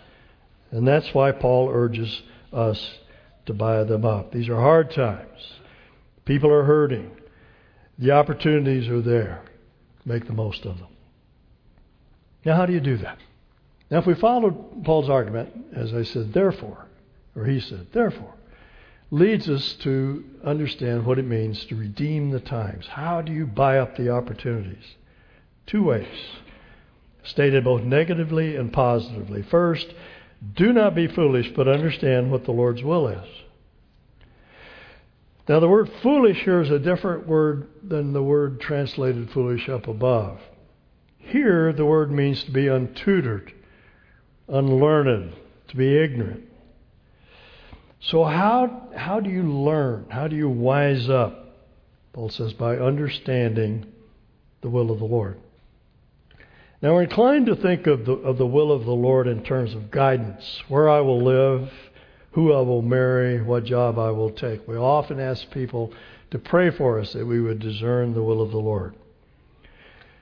And 0.71 0.88
that's 0.88 1.13
why 1.13 1.31
Paul 1.31 1.69
urges 1.71 2.21
us 2.51 3.00
to 3.45 3.53
buy 3.53 3.83
them 3.83 4.05
up. 4.05 4.31
These 4.31 4.50
are 4.50 4.59
hard 4.59 4.91
times. 4.91 5.53
People 6.25 6.51
are 6.51 6.63
hurting. 6.63 7.11
The 7.97 8.11
opportunities 8.11 8.89
are 8.89 9.01
there. 9.01 9.43
Make 10.05 10.27
the 10.27 10.33
most 10.33 10.65
of 10.65 10.77
them. 10.77 10.88
Now, 12.43 12.55
how 12.55 12.65
do 12.65 12.74
you 12.74 12.79
do 12.79 12.98
that? 12.98 13.17
Now, 13.89 14.00
if 14.00 14.05
we 14.05 14.13
followed 14.13 14.83
Paul's 14.83 15.10
argument, 15.10 15.50
as 15.75 15.93
I 15.93 16.03
said, 16.03 16.33
therefore, 16.33 16.88
or 17.36 17.45
he 17.45 17.60
said, 17.60 17.88
therefore, 17.91 18.33
leads 19.12 19.50
us 19.50 19.74
to 19.81 20.24
understand 20.43 21.05
what 21.05 21.19
it 21.19 21.25
means 21.25 21.65
to 21.65 21.75
redeem 21.75 22.31
the 22.31 22.39
times. 22.39 22.88
How 22.88 23.21
do 23.21 23.33
you 23.33 23.45
buy 23.45 23.77
up 23.77 23.98
the 23.98 24.10
opportunities? 24.10 24.95
Two 25.67 25.83
ways, 25.83 26.07
stated 27.24 27.65
both 27.65 27.83
negatively 27.83 28.55
and 28.55 28.71
positively. 28.71 29.43
First, 29.43 29.93
do 30.55 30.74
not 30.74 30.95
be 30.95 31.07
foolish, 31.07 31.51
but 31.55 31.67
understand 31.67 32.31
what 32.31 32.45
the 32.45 32.51
Lord's 32.51 32.81
will 32.81 33.07
is. 33.10 33.27
Now, 35.48 35.60
the 35.60 35.67
word 35.67 35.91
foolish 36.01 36.41
here 36.43 36.62
is 36.62 36.71
a 36.71 36.79
different 36.79 37.27
word 37.27 37.67
than 37.83 38.13
the 38.13 38.24
word 38.24 38.62
translated 38.62 39.29
foolish 39.31 39.67
up 39.67 39.88
above. 39.88 40.39
Here, 41.31 41.71
the 41.71 41.85
word 41.85 42.11
means 42.11 42.43
to 42.43 42.51
be 42.51 42.67
untutored, 42.67 43.53
unlearned, 44.50 45.33
to 45.69 45.75
be 45.77 45.97
ignorant. 45.97 46.43
So, 48.01 48.25
how, 48.25 48.89
how 48.97 49.21
do 49.21 49.29
you 49.29 49.43
learn? 49.43 50.07
How 50.09 50.27
do 50.27 50.35
you 50.35 50.50
wise 50.50 51.09
up? 51.09 51.55
Paul 52.11 52.29
says, 52.29 52.51
by 52.51 52.77
understanding 52.77 53.85
the 54.59 54.69
will 54.69 54.91
of 54.91 55.00
the 55.00 55.05
Lord. 55.05 55.39
Now, 56.81 56.95
we're 56.95 57.03
inclined 57.03 57.45
to 57.45 57.55
think 57.55 57.88
of 57.88 58.05
the, 58.05 58.13
of 58.13 58.38
the 58.38 58.45
will 58.45 58.73
of 58.73 58.83
the 58.83 58.91
Lord 58.91 59.27
in 59.27 59.41
terms 59.41 59.73
of 59.73 59.89
guidance, 59.89 60.61
where 60.67 60.89
I 60.89 61.00
will 61.00 61.23
live, 61.23 61.71
who 62.31 62.51
I 62.51 62.59
will 62.59 62.81
marry, 62.81 63.41
what 63.41 63.63
job 63.63 63.97
I 63.97 64.11
will 64.11 64.31
take. 64.31 64.67
We 64.67 64.75
often 64.75 65.21
ask 65.21 65.50
people 65.51 65.93
to 66.31 66.39
pray 66.39 66.71
for 66.71 67.00
us 67.00 67.13
that 67.13 67.25
we 67.25 67.39
would 67.39 67.59
discern 67.59 68.13
the 68.13 68.23
will 68.23 68.41
of 68.41 68.51
the 68.51 68.57
Lord. 68.57 68.95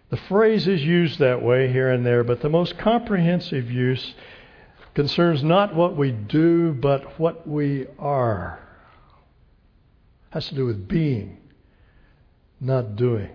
The 0.09 0.17
phrase 0.17 0.67
is 0.67 0.83
used 0.83 1.19
that 1.19 1.41
way 1.41 1.71
here 1.71 1.89
and 1.89 2.05
there, 2.05 2.23
but 2.23 2.41
the 2.41 2.49
most 2.49 2.77
comprehensive 2.77 3.69
use 3.69 4.15
concerns 4.95 5.43
not 5.43 5.75
what 5.75 5.95
we 5.95 6.11
do, 6.11 6.73
but 6.73 7.19
what 7.19 7.47
we 7.47 7.85
are. 7.99 8.59
It 10.29 10.33
has 10.33 10.49
to 10.49 10.55
do 10.55 10.65
with 10.65 10.87
being, 10.87 11.37
not 12.59 12.95
doing. 12.95 13.29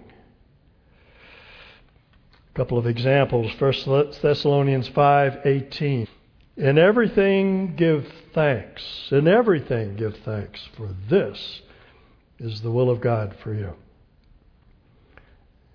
A 2.53 2.57
couple 2.57 2.77
of 2.77 2.87
examples. 2.87 3.53
1 3.59 4.21
Thessalonians 4.21 4.89
5:18. 4.89 6.09
In 6.57 6.79
everything 6.79 7.75
give 7.77 8.07
thanks. 8.33 9.09
In 9.11 9.27
everything 9.27 9.97
give 9.97 10.17
thanks, 10.19 10.69
for 10.77 10.89
this 11.09 11.63
is 12.39 12.63
the 12.63 12.71
will 12.71 12.91
of 12.91 13.01
God 13.01 13.35
for 13.43 13.55
you. 13.55 13.75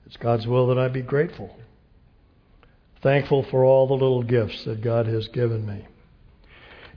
It's 0.09 0.17
God's 0.17 0.47
will 0.47 0.65
that 0.67 0.79
I 0.79 0.87
be 0.87 1.03
grateful. 1.03 1.55
Thankful 3.03 3.43
for 3.43 3.63
all 3.63 3.85
the 3.85 3.93
little 3.93 4.23
gifts 4.23 4.63
that 4.63 4.81
God 4.81 5.05
has 5.05 5.27
given 5.27 5.67
me. 5.67 5.85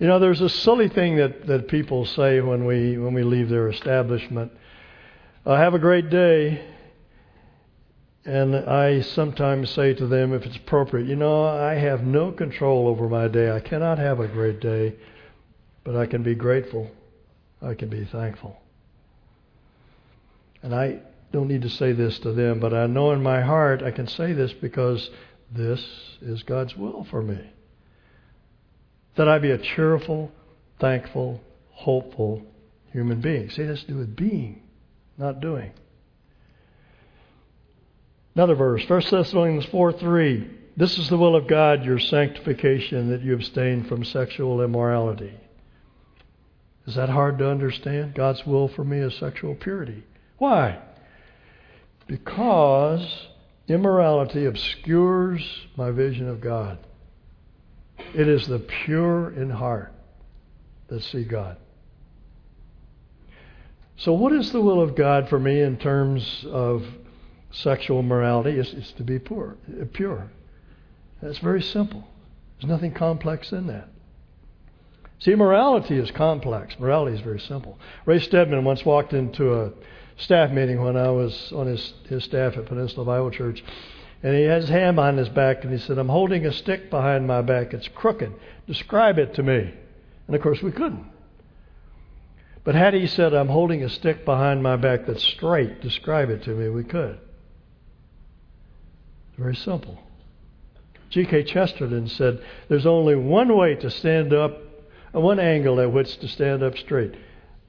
You 0.00 0.06
know, 0.06 0.18
there's 0.18 0.40
a 0.40 0.48
silly 0.48 0.88
thing 0.88 1.16
that, 1.16 1.46
that 1.46 1.68
people 1.68 2.06
say 2.06 2.40
when 2.40 2.64
we 2.64 2.96
when 2.96 3.12
we 3.12 3.22
leave 3.22 3.50
their 3.50 3.68
establishment. 3.68 4.50
Uh, 5.44 5.56
have 5.56 5.74
a 5.74 5.78
great 5.78 6.08
day. 6.08 6.64
And 8.24 8.56
I 8.56 9.02
sometimes 9.02 9.68
say 9.68 9.92
to 9.92 10.06
them, 10.06 10.32
if 10.32 10.46
it's 10.46 10.56
appropriate, 10.56 11.06
you 11.06 11.16
know, 11.16 11.44
I 11.44 11.74
have 11.74 12.04
no 12.04 12.32
control 12.32 12.88
over 12.88 13.10
my 13.10 13.28
day. 13.28 13.50
I 13.50 13.60
cannot 13.60 13.98
have 13.98 14.20
a 14.20 14.28
great 14.28 14.58
day, 14.60 14.94
but 15.84 15.96
I 15.96 16.06
can 16.06 16.22
be 16.22 16.34
grateful. 16.34 16.90
I 17.60 17.74
can 17.74 17.90
be 17.90 18.06
thankful. 18.06 18.56
And 20.62 20.74
I 20.74 21.02
don't 21.32 21.48
need 21.48 21.62
to 21.62 21.70
say 21.70 21.92
this 21.92 22.18
to 22.20 22.32
them, 22.32 22.60
but 22.60 22.74
I 22.74 22.86
know 22.86 23.12
in 23.12 23.22
my 23.22 23.40
heart 23.40 23.82
I 23.82 23.90
can 23.90 24.06
say 24.06 24.32
this 24.32 24.52
because 24.52 25.10
this 25.50 25.84
is 26.20 26.42
God's 26.42 26.76
will 26.76 27.04
for 27.04 27.22
me. 27.22 27.40
That 29.16 29.28
I 29.28 29.38
be 29.38 29.50
a 29.50 29.58
cheerful, 29.58 30.30
thankful, 30.78 31.40
hopeful 31.70 32.42
human 32.92 33.20
being. 33.20 33.50
See, 33.50 33.64
that's 33.64 33.82
to 33.82 33.88
do 33.88 33.96
with 33.96 34.14
being, 34.14 34.62
not 35.18 35.40
doing. 35.40 35.72
Another 38.34 38.54
verse, 38.54 38.88
1 38.88 39.02
Thessalonians 39.10 39.66
4 39.66 39.92
3. 39.92 40.50
This 40.74 40.96
is 40.96 41.10
the 41.10 41.18
will 41.18 41.36
of 41.36 41.48
God, 41.48 41.84
your 41.84 41.98
sanctification, 41.98 43.10
that 43.10 43.20
you 43.20 43.34
abstain 43.34 43.84
from 43.84 44.04
sexual 44.04 44.62
immorality. 44.62 45.34
Is 46.86 46.94
that 46.94 47.10
hard 47.10 47.38
to 47.38 47.48
understand? 47.48 48.14
God's 48.14 48.46
will 48.46 48.68
for 48.68 48.82
me 48.82 48.98
is 48.98 49.14
sexual 49.14 49.54
purity. 49.54 50.02
Why? 50.38 50.78
Because 52.06 53.28
immorality 53.68 54.46
obscures 54.46 55.66
my 55.76 55.90
vision 55.90 56.28
of 56.28 56.40
God. 56.40 56.78
It 58.14 58.28
is 58.28 58.46
the 58.46 58.58
pure 58.58 59.30
in 59.30 59.50
heart 59.50 59.92
that 60.88 61.02
see 61.02 61.24
God. 61.24 61.56
So, 63.96 64.12
what 64.12 64.32
is 64.32 64.50
the 64.52 64.60
will 64.60 64.80
of 64.80 64.96
God 64.96 65.28
for 65.28 65.38
me 65.38 65.60
in 65.60 65.76
terms 65.76 66.44
of 66.50 66.84
sexual 67.52 68.02
morality 68.02 68.58
is, 68.58 68.72
is 68.72 68.92
to 68.92 69.04
be 69.04 69.18
poor, 69.18 69.56
uh, 69.80 69.84
pure. 69.92 70.30
That's 71.22 71.38
very 71.38 71.62
simple. 71.62 72.04
There's 72.58 72.68
nothing 72.68 72.92
complex 72.92 73.52
in 73.52 73.66
that. 73.68 73.88
See, 75.18 75.34
morality 75.36 75.96
is 75.98 76.10
complex. 76.10 76.74
Morality 76.80 77.16
is 77.16 77.22
very 77.22 77.38
simple. 77.38 77.78
Ray 78.06 78.18
Stedman 78.18 78.64
once 78.64 78.84
walked 78.84 79.12
into 79.12 79.54
a 79.54 79.72
staff 80.16 80.50
meeting 80.50 80.82
when 80.82 80.96
I 80.96 81.10
was 81.10 81.52
on 81.52 81.66
his, 81.66 81.94
his 82.08 82.24
staff 82.24 82.56
at 82.56 82.66
Peninsula 82.66 83.04
Bible 83.04 83.30
Church, 83.30 83.62
and 84.22 84.34
he 84.34 84.42
had 84.42 84.60
his 84.60 84.70
hand 84.70 84.96
behind 84.96 85.18
his 85.18 85.28
back, 85.28 85.64
and 85.64 85.72
he 85.72 85.78
said, 85.78 85.98
I'm 85.98 86.08
holding 86.08 86.46
a 86.46 86.52
stick 86.52 86.90
behind 86.90 87.26
my 87.26 87.42
back. 87.42 87.74
It's 87.74 87.88
crooked. 87.88 88.32
Describe 88.66 89.18
it 89.18 89.34
to 89.34 89.42
me. 89.42 89.74
And 90.26 90.36
of 90.36 90.42
course, 90.42 90.62
we 90.62 90.70
couldn't. 90.70 91.06
But 92.64 92.76
had 92.76 92.94
he 92.94 93.08
said, 93.08 93.34
I'm 93.34 93.48
holding 93.48 93.82
a 93.82 93.88
stick 93.88 94.24
behind 94.24 94.62
my 94.62 94.76
back 94.76 95.06
that's 95.06 95.24
straight, 95.24 95.80
describe 95.80 96.30
it 96.30 96.44
to 96.44 96.50
me, 96.50 96.68
we 96.68 96.84
could. 96.84 97.18
Very 99.36 99.56
simple. 99.56 99.98
G.K. 101.10 101.44
Chesterton 101.44 102.06
said, 102.06 102.42
There's 102.68 102.86
only 102.86 103.16
one 103.16 103.56
way 103.56 103.74
to 103.74 103.90
stand 103.90 104.32
up, 104.32 104.58
one 105.10 105.40
angle 105.40 105.80
at 105.80 105.92
which 105.92 106.18
to 106.18 106.28
stand 106.28 106.62
up 106.62 106.78
straight, 106.78 107.14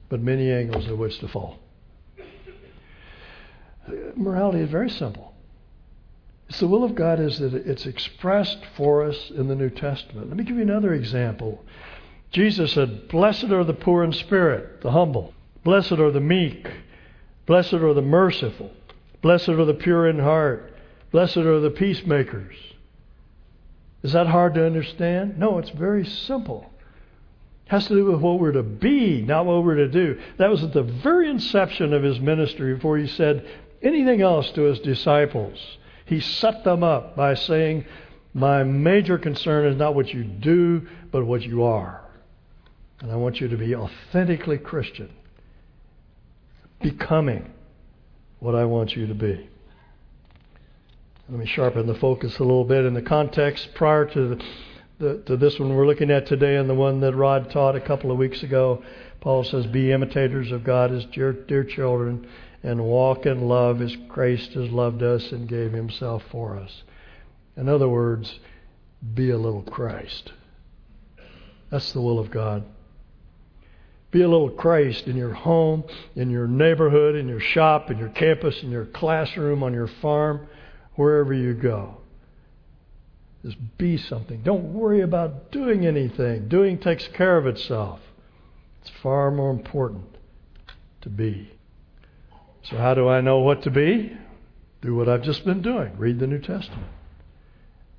but 0.08 0.20
many 0.20 0.52
angles 0.52 0.86
at 0.86 0.96
which 0.96 1.18
to 1.18 1.28
fall. 1.28 1.58
Morality 4.16 4.60
is 4.60 4.70
very 4.70 4.90
simple. 4.90 5.34
It's 6.48 6.60
the 6.60 6.68
will 6.68 6.84
of 6.84 6.94
God 6.94 7.20
is 7.20 7.38
that 7.38 7.54
it's 7.54 7.86
expressed 7.86 8.58
for 8.76 9.04
us 9.04 9.30
in 9.30 9.48
the 9.48 9.54
New 9.54 9.70
Testament. 9.70 10.28
Let 10.28 10.36
me 10.36 10.44
give 10.44 10.56
you 10.56 10.62
another 10.62 10.94
example. 10.94 11.64
Jesus 12.30 12.72
said, 12.72 13.08
Blessed 13.08 13.44
are 13.44 13.64
the 13.64 13.74
poor 13.74 14.04
in 14.04 14.12
spirit, 14.12 14.80
the 14.82 14.90
humble. 14.90 15.32
Blessed 15.62 15.92
are 15.92 16.10
the 16.10 16.20
meek. 16.20 16.68
Blessed 17.46 17.74
are 17.74 17.94
the 17.94 18.02
merciful. 18.02 18.70
Blessed 19.22 19.48
are 19.50 19.64
the 19.64 19.74
pure 19.74 20.08
in 20.08 20.18
heart. 20.18 20.74
Blessed 21.10 21.38
are 21.38 21.60
the 21.60 21.70
peacemakers. 21.70 22.56
Is 24.02 24.12
that 24.12 24.26
hard 24.26 24.54
to 24.54 24.66
understand? 24.66 25.38
No, 25.38 25.58
it's 25.58 25.70
very 25.70 26.04
simple. 26.04 26.70
It 27.66 27.70
has 27.70 27.86
to 27.86 27.94
do 27.94 28.04
with 28.04 28.20
what 28.20 28.38
we're 28.38 28.52
to 28.52 28.62
be, 28.62 29.22
not 29.22 29.46
what 29.46 29.64
we're 29.64 29.76
to 29.76 29.88
do. 29.88 30.20
That 30.36 30.50
was 30.50 30.62
at 30.62 30.74
the 30.74 30.82
very 30.82 31.30
inception 31.30 31.94
of 31.94 32.02
his 32.02 32.20
ministry 32.20 32.74
before 32.74 32.98
he 32.98 33.06
said 33.06 33.48
anything 33.84 34.22
else 34.22 34.50
to 34.52 34.62
his 34.62 34.80
disciples. 34.80 35.76
He 36.06 36.20
set 36.20 36.64
them 36.64 36.82
up 36.82 37.14
by 37.14 37.34
saying, 37.34 37.84
My 38.32 38.64
major 38.64 39.18
concern 39.18 39.66
is 39.66 39.76
not 39.76 39.94
what 39.94 40.12
you 40.12 40.24
do, 40.24 40.86
but 41.10 41.24
what 41.24 41.42
you 41.42 41.62
are. 41.64 42.02
And 43.00 43.12
I 43.12 43.16
want 43.16 43.40
you 43.40 43.48
to 43.48 43.56
be 43.56 43.74
authentically 43.74 44.58
Christian, 44.58 45.10
becoming 46.80 47.52
what 48.40 48.54
I 48.54 48.64
want 48.64 48.96
you 48.96 49.06
to 49.06 49.14
be. 49.14 49.48
Let 51.28 51.38
me 51.38 51.46
sharpen 51.46 51.86
the 51.86 51.94
focus 51.94 52.38
a 52.38 52.42
little 52.42 52.64
bit 52.64 52.84
in 52.84 52.92
the 52.92 53.02
context 53.02 53.70
prior 53.74 54.04
to 54.06 54.28
the, 54.28 54.44
the, 54.98 55.22
to 55.26 55.36
this 55.38 55.58
one 55.58 55.74
we're 55.74 55.86
looking 55.86 56.10
at 56.10 56.26
today 56.26 56.56
and 56.56 56.68
the 56.68 56.74
one 56.74 57.00
that 57.00 57.14
Rod 57.14 57.50
taught 57.50 57.76
a 57.76 57.80
couple 57.80 58.10
of 58.10 58.18
weeks 58.18 58.42
ago. 58.42 58.84
Paul 59.20 59.42
says, 59.42 59.66
Be 59.66 59.90
imitators 59.90 60.52
of 60.52 60.64
God 60.64 60.92
as 60.92 61.06
dear, 61.06 61.32
dear 61.32 61.64
children 61.64 62.28
and 62.64 62.82
walk 62.82 63.26
in 63.26 63.46
love 63.46 63.82
as 63.82 63.94
Christ 64.08 64.54
has 64.54 64.70
loved 64.70 65.02
us 65.02 65.30
and 65.32 65.46
gave 65.46 65.72
himself 65.72 66.24
for 66.30 66.56
us. 66.56 66.82
In 67.56 67.68
other 67.68 67.88
words, 67.88 68.40
be 69.14 69.30
a 69.30 69.36
little 69.36 69.62
Christ. 69.62 70.32
That's 71.70 71.92
the 71.92 72.00
will 72.00 72.18
of 72.18 72.30
God. 72.30 72.64
Be 74.10 74.22
a 74.22 74.28
little 74.28 74.50
Christ 74.50 75.06
in 75.06 75.16
your 75.16 75.34
home, 75.34 75.84
in 76.16 76.30
your 76.30 76.46
neighborhood, 76.46 77.16
in 77.16 77.28
your 77.28 77.40
shop, 77.40 77.90
in 77.90 77.98
your 77.98 78.08
campus, 78.08 78.62
in 78.62 78.70
your 78.70 78.86
classroom, 78.86 79.62
on 79.62 79.74
your 79.74 79.88
farm 79.88 80.46
wherever 80.94 81.34
you 81.34 81.52
go. 81.52 81.98
Just 83.44 83.58
be 83.76 83.98
something. 83.98 84.42
Don't 84.42 84.72
worry 84.72 85.02
about 85.02 85.52
doing 85.52 85.84
anything. 85.84 86.48
Doing 86.48 86.78
takes 86.78 87.06
care 87.08 87.36
of 87.36 87.46
itself. 87.46 88.00
It's 88.80 88.90
far 89.02 89.30
more 89.30 89.50
important 89.50 90.06
to 91.02 91.10
be. 91.10 91.53
So, 92.64 92.76
how 92.78 92.94
do 92.94 93.08
I 93.08 93.20
know 93.20 93.40
what 93.40 93.62
to 93.62 93.70
be? 93.70 94.16
Do 94.80 94.94
what 94.94 95.08
I've 95.08 95.22
just 95.22 95.44
been 95.44 95.62
doing. 95.62 95.96
Read 95.98 96.18
the 96.18 96.26
New 96.26 96.38
Testament. 96.38 96.88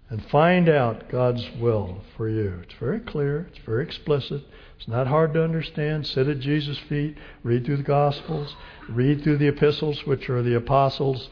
And 0.10 0.24
find 0.26 0.70
out 0.70 1.10
God's 1.10 1.48
will 1.60 2.02
for 2.16 2.30
you. 2.30 2.60
It's 2.64 2.76
very 2.80 3.00
clear, 3.00 3.48
it's 3.50 3.66
very 3.66 3.84
explicit. 3.84 4.44
It's 4.78 4.88
not 4.88 5.08
hard 5.08 5.34
to 5.34 5.44
understand. 5.44 6.06
Sit 6.06 6.28
at 6.28 6.40
Jesus' 6.40 6.78
feet, 6.78 7.18
read 7.44 7.66
through 7.66 7.78
the 7.78 7.84
Gospels, 7.84 8.56
read 8.90 9.24
through 9.24 9.38
the 9.38 9.48
epistles, 9.48 10.06
which 10.06 10.30
are 10.30 10.44
the 10.44 10.56
apostles' 10.56 11.30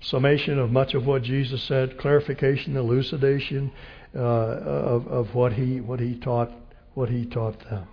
summation 0.00 0.58
of 0.58 0.70
much 0.70 0.94
of 0.94 1.06
what 1.06 1.22
Jesus 1.22 1.62
said, 1.62 1.98
clarification, 1.98 2.76
elucidation 2.76 3.72
uh, 4.14 4.18
of, 4.18 5.06
of 5.08 5.34
what 5.34 5.52
he 5.52 5.80
what 5.80 6.00
he 6.00 6.14
taught 6.16 6.50
what 6.94 7.08
he 7.08 7.24
taught 7.24 7.60
them. 7.70 7.86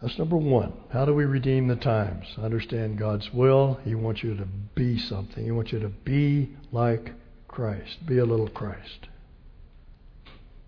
That's 0.00 0.18
number 0.18 0.36
one. 0.36 0.72
How 0.90 1.04
do 1.04 1.14
we 1.14 1.24
redeem 1.24 1.68
the 1.68 1.76
times? 1.76 2.26
Understand 2.38 2.98
God's 2.98 3.32
will. 3.32 3.78
He 3.84 3.94
wants 3.94 4.22
you 4.22 4.34
to 4.34 4.46
be 4.74 4.98
something. 4.98 5.44
He 5.44 5.50
wants 5.50 5.72
you 5.72 5.78
to 5.80 5.88
be 5.88 6.50
like 6.72 7.12
Christ. 7.48 8.06
Be 8.06 8.18
a 8.18 8.24
little 8.24 8.48
Christ. 8.48 9.08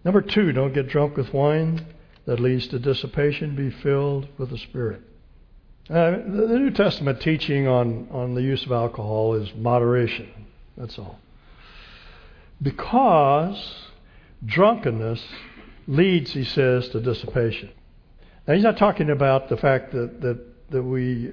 Number 0.04 0.20
two, 0.20 0.52
don't 0.52 0.74
get 0.74 0.88
drunk 0.88 1.16
with 1.16 1.32
wine 1.32 1.86
that 2.26 2.40
leads 2.40 2.66
to 2.68 2.78
dissipation. 2.78 3.56
Be 3.56 3.70
filled 3.70 4.28
with 4.36 4.50
the 4.50 4.58
Spirit. 4.58 5.00
Uh, 5.88 6.10
the 6.10 6.58
New 6.58 6.70
Testament 6.70 7.20
teaching 7.20 7.66
on, 7.66 8.08
on 8.10 8.34
the 8.34 8.42
use 8.42 8.64
of 8.66 8.72
alcohol 8.72 9.34
is 9.34 9.52
moderation. 9.56 10.28
That's 10.76 10.98
all. 10.98 11.18
Because 12.60 13.88
drunkenness 14.44 15.22
leads, 15.86 16.32
he 16.32 16.44
says, 16.44 16.88
to 16.90 17.00
dissipation. 17.00 17.70
Now, 18.46 18.54
he's 18.54 18.64
not 18.64 18.76
talking 18.76 19.10
about 19.10 19.48
the 19.48 19.56
fact 19.56 19.92
that, 19.92 20.20
that, 20.20 20.70
that 20.70 20.82
we 20.82 21.30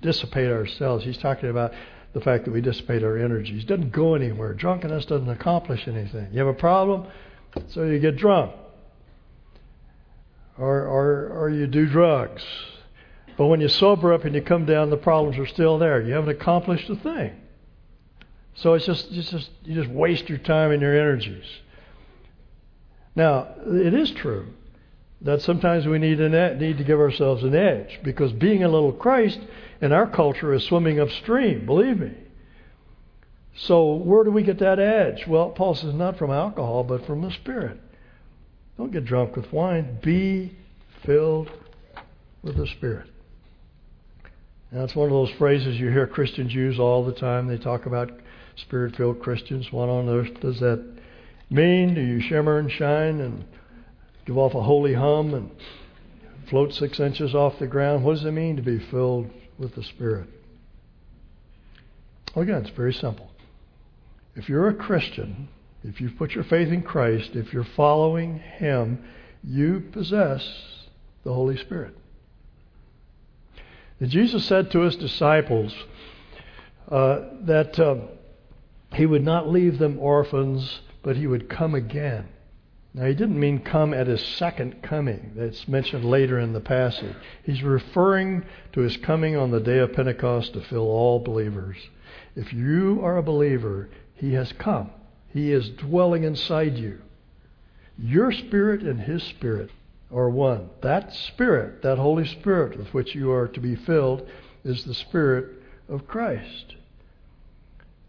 dissipate 0.00 0.50
ourselves. 0.50 1.04
He's 1.04 1.18
talking 1.18 1.48
about 1.48 1.72
the 2.12 2.20
fact 2.20 2.44
that 2.44 2.50
we 2.50 2.60
dissipate 2.60 3.02
our 3.02 3.16
energies. 3.16 3.62
It 3.62 3.66
doesn't 3.66 3.92
go 3.92 4.14
anywhere. 4.14 4.52
Drunkenness 4.54 5.06
doesn't 5.06 5.28
accomplish 5.30 5.86
anything. 5.86 6.28
You 6.32 6.40
have 6.40 6.48
a 6.48 6.58
problem, 6.58 7.06
so 7.68 7.84
you 7.84 7.98
get 7.98 8.16
drunk. 8.16 8.52
Or, 10.58 10.86
or, 10.86 11.28
or 11.28 11.50
you 11.50 11.66
do 11.66 11.86
drugs. 11.86 12.44
But 13.38 13.46
when 13.46 13.62
you 13.62 13.68
sober 13.68 14.12
up 14.12 14.26
and 14.26 14.34
you 14.34 14.42
come 14.42 14.66
down, 14.66 14.90
the 14.90 14.98
problems 14.98 15.38
are 15.38 15.46
still 15.46 15.78
there. 15.78 16.02
You 16.02 16.12
haven't 16.12 16.28
accomplished 16.28 16.90
a 16.90 16.96
thing. 16.96 17.32
So 18.56 18.74
it's 18.74 18.84
just, 18.84 19.10
it's 19.10 19.30
just 19.30 19.48
you 19.64 19.74
just 19.74 19.88
waste 19.88 20.28
your 20.28 20.36
time 20.36 20.72
and 20.72 20.82
your 20.82 20.94
energies. 20.94 21.46
Now, 23.16 23.48
it 23.64 23.94
is 23.94 24.10
true 24.10 24.52
that 25.22 25.42
sometimes 25.42 25.86
we 25.86 25.98
need, 25.98 26.20
an 26.20 26.34
ed- 26.34 26.60
need 26.60 26.78
to 26.78 26.84
give 26.84 26.98
ourselves 26.98 27.42
an 27.42 27.54
edge 27.54 28.00
because 28.02 28.32
being 28.32 28.64
a 28.64 28.68
little 28.68 28.92
Christ 28.92 29.38
in 29.80 29.92
our 29.92 30.06
culture 30.06 30.52
is 30.54 30.64
swimming 30.64 30.98
upstream, 30.98 31.66
believe 31.66 31.98
me. 31.98 32.12
So, 33.56 33.94
where 33.94 34.24
do 34.24 34.30
we 34.30 34.42
get 34.42 34.58
that 34.60 34.78
edge? 34.78 35.26
Well, 35.26 35.50
Paul 35.50 35.74
says 35.74 35.94
not 35.94 36.16
from 36.16 36.30
alcohol, 36.30 36.84
but 36.84 37.04
from 37.04 37.20
the 37.20 37.30
Spirit. 37.32 37.78
Don't 38.78 38.92
get 38.92 39.04
drunk 39.04 39.36
with 39.36 39.52
wine. 39.52 39.98
Be 40.02 40.56
filled 41.04 41.50
with 42.42 42.56
the 42.56 42.66
Spirit. 42.66 43.10
Now, 44.72 44.86
one 44.94 45.08
of 45.08 45.12
those 45.12 45.32
phrases 45.32 45.78
you 45.78 45.90
hear 45.90 46.06
Christians 46.06 46.54
use 46.54 46.78
all 46.78 47.04
the 47.04 47.12
time. 47.12 47.48
They 47.48 47.58
talk 47.58 47.86
about 47.86 48.12
spirit 48.56 48.96
filled 48.96 49.20
Christians. 49.20 49.72
What 49.72 49.88
on 49.88 50.08
earth 50.08 50.40
does 50.40 50.60
that 50.60 50.82
mean? 51.50 51.94
Do 51.94 52.00
you 52.00 52.20
shimmer 52.20 52.58
and 52.58 52.70
shine 52.70 53.20
and 53.20 53.44
give 54.30 54.38
off 54.38 54.54
a 54.54 54.62
holy 54.62 54.94
hum 54.94 55.34
and 55.34 55.50
float 56.48 56.72
six 56.72 57.00
inches 57.00 57.34
off 57.34 57.58
the 57.58 57.66
ground? 57.66 58.04
What 58.04 58.14
does 58.14 58.24
it 58.24 58.30
mean 58.30 58.54
to 58.54 58.62
be 58.62 58.78
filled 58.78 59.28
with 59.58 59.74
the 59.74 59.82
Spirit? 59.82 60.28
Well, 62.32 62.44
again, 62.44 62.62
it's 62.62 62.70
very 62.76 62.94
simple. 62.94 63.28
If 64.36 64.48
you're 64.48 64.68
a 64.68 64.74
Christian, 64.74 65.48
if 65.82 66.00
you've 66.00 66.16
put 66.16 66.30
your 66.30 66.44
faith 66.44 66.68
in 66.68 66.82
Christ, 66.82 67.30
if 67.34 67.52
you're 67.52 67.64
following 67.64 68.38
Him, 68.38 69.02
you 69.42 69.82
possess 69.90 70.48
the 71.24 71.34
Holy 71.34 71.56
Spirit. 71.56 71.96
And 73.98 74.10
Jesus 74.10 74.44
said 74.44 74.70
to 74.70 74.82
his 74.82 74.94
disciples 74.94 75.74
uh, 76.88 77.22
that 77.40 77.80
uh, 77.80 77.96
he 78.94 79.06
would 79.06 79.24
not 79.24 79.48
leave 79.48 79.80
them 79.80 79.98
orphans, 79.98 80.82
but 81.02 81.16
he 81.16 81.26
would 81.26 81.48
come 81.48 81.74
again. 81.74 82.28
Now, 82.92 83.06
he 83.06 83.14
didn't 83.14 83.38
mean 83.38 83.60
come 83.60 83.94
at 83.94 84.08
his 84.08 84.20
second 84.20 84.82
coming. 84.82 85.32
That's 85.36 85.68
mentioned 85.68 86.04
later 86.04 86.40
in 86.40 86.52
the 86.52 86.60
passage. 86.60 87.14
He's 87.44 87.62
referring 87.62 88.44
to 88.72 88.80
his 88.80 88.96
coming 88.96 89.36
on 89.36 89.52
the 89.52 89.60
day 89.60 89.78
of 89.78 89.92
Pentecost 89.92 90.54
to 90.54 90.60
fill 90.60 90.88
all 90.88 91.20
believers. 91.20 91.76
If 92.34 92.52
you 92.52 93.00
are 93.02 93.16
a 93.16 93.22
believer, 93.22 93.88
he 94.14 94.32
has 94.34 94.52
come. 94.52 94.90
He 95.28 95.52
is 95.52 95.70
dwelling 95.70 96.24
inside 96.24 96.78
you. 96.78 97.00
Your 97.96 98.32
spirit 98.32 98.82
and 98.82 99.00
his 99.00 99.22
spirit 99.22 99.70
are 100.12 100.28
one. 100.28 100.70
That 100.80 101.12
spirit, 101.12 101.82
that 101.82 101.98
Holy 101.98 102.26
Spirit 102.26 102.76
with 102.76 102.92
which 102.92 103.14
you 103.14 103.30
are 103.30 103.46
to 103.48 103.60
be 103.60 103.76
filled, 103.76 104.28
is 104.64 104.84
the 104.84 104.94
Spirit 104.94 105.62
of 105.88 106.06
Christ. 106.06 106.74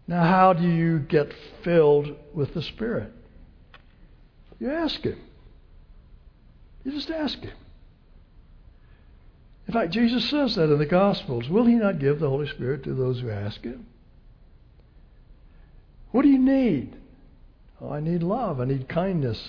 Now, 0.06 0.24
how 0.24 0.52
do 0.52 0.68
you 0.68 0.98
get 0.98 1.32
filled 1.62 2.16
with 2.34 2.54
the 2.54 2.62
Spirit? 2.62 3.12
You 4.62 4.70
ask 4.70 5.02
Him. 5.02 5.18
You 6.84 6.92
just 6.92 7.10
ask 7.10 7.36
Him. 7.40 7.50
In 9.66 9.74
fact, 9.74 9.92
Jesus 9.92 10.30
says 10.30 10.54
that 10.54 10.72
in 10.72 10.78
the 10.78 10.86
Gospels. 10.86 11.48
Will 11.48 11.64
He 11.64 11.74
not 11.74 11.98
give 11.98 12.20
the 12.20 12.28
Holy 12.28 12.46
Spirit 12.46 12.84
to 12.84 12.94
those 12.94 13.18
who 13.18 13.28
ask 13.28 13.60
Him? 13.64 13.86
What 16.12 16.22
do 16.22 16.28
you 16.28 16.38
need? 16.38 16.94
Oh, 17.80 17.90
I 17.90 17.98
need 17.98 18.22
love. 18.22 18.60
I 18.60 18.64
need 18.66 18.88
kindness. 18.88 19.42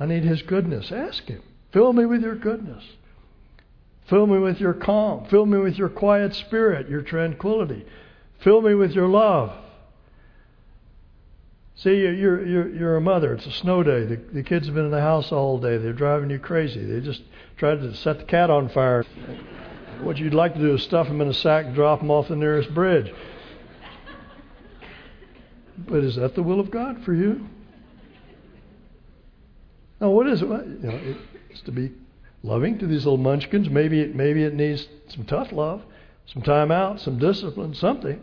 I 0.00 0.06
need 0.06 0.24
His 0.24 0.42
goodness. 0.42 0.90
Ask 0.90 1.28
Him. 1.28 1.42
Fill 1.72 1.92
me 1.92 2.04
with 2.04 2.22
your 2.22 2.34
goodness. 2.34 2.82
Fill 4.08 4.26
me 4.26 4.38
with 4.38 4.58
your 4.58 4.74
calm. 4.74 5.26
Fill 5.26 5.46
me 5.46 5.58
with 5.58 5.78
your 5.78 5.88
quiet 5.88 6.34
spirit, 6.34 6.88
your 6.88 7.02
tranquility. 7.02 7.86
Fill 8.40 8.60
me 8.60 8.74
with 8.74 8.90
your 8.90 9.06
love. 9.06 9.52
See, 11.76 11.90
you're, 11.90 12.46
you're, 12.46 12.68
you're 12.70 12.96
a 12.96 13.02
mother. 13.02 13.34
It's 13.34 13.44
a 13.44 13.52
snow 13.52 13.82
day. 13.82 14.04
The, 14.04 14.16
the 14.16 14.42
kids 14.42 14.66
have 14.66 14.74
been 14.74 14.86
in 14.86 14.90
the 14.90 15.00
house 15.00 15.30
all 15.30 15.58
day. 15.58 15.76
They're 15.76 15.92
driving 15.92 16.30
you 16.30 16.38
crazy. 16.38 16.82
They 16.82 17.00
just 17.00 17.22
tried 17.58 17.80
to 17.80 17.94
set 17.94 18.18
the 18.18 18.24
cat 18.24 18.48
on 18.48 18.70
fire. 18.70 19.04
What 20.00 20.16
you'd 20.16 20.32
like 20.32 20.54
to 20.54 20.60
do 20.60 20.74
is 20.74 20.82
stuff 20.82 21.06
them 21.06 21.20
in 21.20 21.28
a 21.28 21.34
sack 21.34 21.66
and 21.66 21.74
drop 21.74 22.00
them 22.00 22.10
off 22.10 22.28
the 22.28 22.36
nearest 22.36 22.72
bridge. 22.72 23.12
But 25.76 26.02
is 26.02 26.16
that 26.16 26.34
the 26.34 26.42
will 26.42 26.60
of 26.60 26.70
God 26.70 27.04
for 27.04 27.12
you? 27.12 27.46
Now, 30.00 30.10
what 30.10 30.26
is 30.28 30.40
it? 30.40 30.46
You 30.46 30.78
know, 30.82 31.14
it's 31.50 31.60
to 31.62 31.72
be 31.72 31.92
loving 32.42 32.78
to 32.78 32.86
these 32.86 33.04
little 33.04 33.18
munchkins. 33.18 33.68
Maybe 33.68 34.00
it, 34.00 34.14
maybe 34.14 34.44
it 34.44 34.54
needs 34.54 34.88
some 35.08 35.24
tough 35.24 35.52
love, 35.52 35.82
some 36.26 36.40
time 36.40 36.70
out, 36.70 37.00
some 37.00 37.18
discipline, 37.18 37.74
something. 37.74 38.22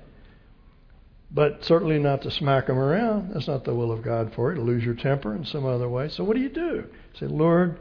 But 1.34 1.65
certainly 1.65 1.98
not 1.98 2.22
to 2.22 2.32
smack 2.32 2.67
them 2.67 2.78
around. 2.78 3.34
That's 3.34 3.48
not 3.48 3.63
the 3.63 3.74
will 3.74 3.91
of 3.91 4.04
God 4.04 4.34
for 4.36 4.54
to 4.54 4.62
lose 4.62 4.84
your 4.84 4.93
temper 4.93 5.36
in 5.36 5.46
some 5.46 5.65
other 5.65 5.89
way. 5.89 6.10
So 6.10 6.24
what 6.24 6.36
do 6.36 6.41
you 6.43 6.50
do? 6.50 6.86
Say, 7.19 7.26
Lord, 7.26 7.80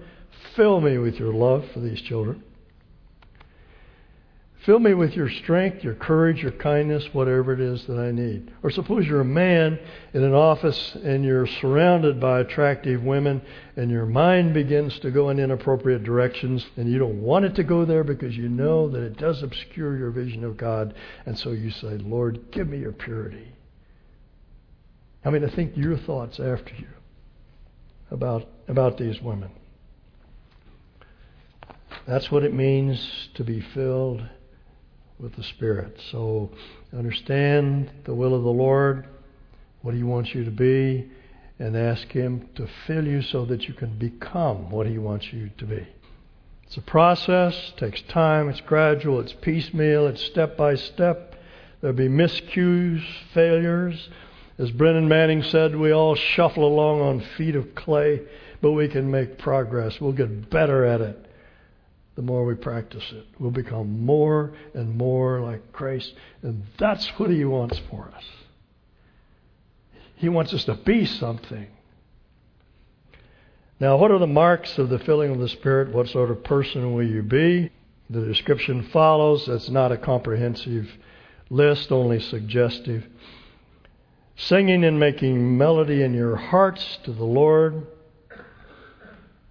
fill 0.56 0.80
me 0.80 0.96
with 0.96 1.16
your 1.16 1.34
love 1.34 1.64
for 1.72 1.80
these 1.80 2.00
children. 2.00 2.42
Fill 4.64 4.79
me 4.79 4.94
with 4.94 5.14
your 5.14 5.29
strength, 5.29 5.83
your 5.83 5.94
courage, 5.94 6.40
your 6.40 6.53
kindness, 6.53 7.12
whatever 7.12 7.53
it 7.53 7.59
is 7.59 7.85
that 7.87 7.98
I 7.98 8.12
need. 8.12 8.53
Or 8.62 8.70
suppose 8.70 9.05
you're 9.05 9.22
a 9.22 9.25
man 9.25 9.77
in 10.14 10.22
an 10.22 10.35
office 10.35 10.96
and 11.03 11.25
you're 11.25 11.48
surrounded 11.48 12.20
by 12.20 12.38
attractive 12.38 13.03
women 13.03 13.42
and 13.75 13.90
your 13.90 14.07
mind 14.07 14.55
begins 14.55 14.96
to 15.01 15.11
go 15.11 15.31
in 15.31 15.40
inappropriate 15.40 16.05
directions 16.05 16.64
and 16.77 16.88
you 16.88 17.01
don't 17.01 17.20
want 17.20 17.44
it 17.44 17.57
to 17.57 17.64
go 17.64 17.85
there 17.85 18.05
because 18.05 18.37
you 18.37 18.48
know 18.48 18.88
that 18.88 19.03
it 19.03 19.16
does 19.16 19.42
obscure 19.42 19.96
your 19.96 20.12
vision 20.12 20.44
of 20.44 20.57
God. 20.57 20.94
And 21.27 21.37
so 21.37 21.51
you 21.51 21.72
say, 21.72 21.98
Lord, 21.98 22.53
give 22.53 22.68
me 22.68 22.79
your 22.79 22.92
purity. 22.92 23.48
I 25.25 25.31
mean, 25.31 25.44
I 25.44 25.48
think 25.48 25.77
your 25.77 25.96
thoughts 25.96 26.38
after 26.38 26.72
you 26.77 26.88
about, 28.12 28.46
about 28.68 28.96
these 28.96 29.20
women. 29.20 29.51
That's 32.07 32.31
what 32.31 32.44
it 32.44 32.55
means 32.55 33.29
to 33.35 33.42
be 33.42 33.61
filled 33.61 34.22
with 35.22 35.37
the 35.37 35.44
Spirit. 35.44 35.96
So 36.11 36.50
understand 36.92 37.90
the 38.04 38.14
will 38.14 38.35
of 38.35 38.42
the 38.42 38.50
Lord, 38.50 39.06
what 39.80 39.94
He 39.94 40.02
wants 40.02 40.35
you 40.35 40.44
to 40.44 40.50
be, 40.50 41.08
and 41.58 41.76
ask 41.76 42.08
Him 42.08 42.48
to 42.56 42.68
fill 42.87 43.06
you 43.06 43.22
so 43.22 43.46
that 43.46 43.68
you 43.68 43.74
can 43.74 43.96
become 43.96 44.70
what 44.70 44.87
He 44.87 44.98
wants 44.98 45.32
you 45.32 45.50
to 45.58 45.64
be. 45.64 45.87
It's 46.66 46.76
a 46.76 46.82
process, 46.82 47.72
takes 47.76 48.02
time, 48.02 48.48
it's 48.48 48.61
gradual, 48.62 49.20
it's 49.20 49.32
piecemeal, 49.32 50.08
it's 50.08 50.22
step 50.22 50.56
by 50.56 50.74
step. 50.74 51.37
There'll 51.80 51.96
be 51.96 52.08
miscues, 52.08 53.02
failures. 53.32 54.08
As 54.58 54.70
Brennan 54.70 55.08
Manning 55.08 55.42
said, 55.42 55.76
we 55.76 55.92
all 55.92 56.14
shuffle 56.14 56.64
along 56.66 57.00
on 57.00 57.20
feet 57.37 57.56
of 57.56 57.74
clay, 57.74 58.22
but 58.61 58.72
we 58.72 58.88
can 58.88 59.11
make 59.11 59.38
progress. 59.38 60.00
We'll 60.00 60.12
get 60.12 60.50
better 60.50 60.85
at 60.85 61.00
it 61.00 61.31
the 62.14 62.22
more 62.22 62.44
we 62.44 62.55
practice 62.55 63.05
it. 63.12 63.27
We'll 63.38 63.51
become 63.51 64.05
more 64.05 64.53
and 64.75 64.96
more 64.96 65.40
like 65.40 65.72
Christ. 65.72 66.12
And 66.42 66.64
that's 66.79 67.07
what 67.18 67.31
He 67.31 67.44
wants 67.44 67.81
for 67.90 68.11
us. 68.14 68.25
He 70.16 70.29
wants 70.29 70.53
us 70.53 70.64
to 70.64 70.75
be 70.75 71.07
something. 71.07 71.66
Now, 73.81 73.96
what 73.96 74.12
are 74.12 74.18
the 74.18 74.27
marks 74.27 74.79
of 74.79 74.90
the 74.90 75.01
filling 75.01 75.33
of 75.33 75.40
the 75.40 75.48
Spirit? 75.48 75.92
What 75.92 76.09
sort 76.09 76.31
of 76.31 76.44
person 76.44 76.94
will 76.94 77.07
you 77.07 77.22
be? 77.22 77.70
The 78.11 78.20
description 78.20 78.85
follows. 78.92 79.48
It's 79.48 79.70
not 79.70 79.90
a 79.90 79.96
comprehensive 79.96 80.88
list, 81.51 81.90
only 81.90 82.20
suggestive. 82.20 83.05
Singing 84.37 84.85
and 84.85 85.01
making 85.01 85.57
melody 85.59 86.03
in 86.03 86.14
your 86.14 86.37
hearts 86.37 86.98
to 87.05 87.12
the 87.12 87.25
Lord 87.25 87.87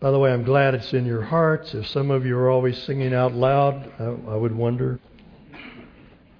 by 0.01 0.09
the 0.09 0.17
way, 0.17 0.33
I'm 0.33 0.43
glad 0.43 0.73
it's 0.73 0.93
in 0.93 1.05
your 1.05 1.21
hearts. 1.21 1.75
If 1.75 1.85
some 1.87 2.09
of 2.09 2.25
you 2.25 2.35
are 2.35 2.49
always 2.49 2.81
singing 2.81 3.13
out 3.13 3.33
loud, 3.33 3.91
I, 3.99 4.05
I 4.05 4.35
would 4.35 4.53
wonder. 4.53 4.99
I 5.53 5.59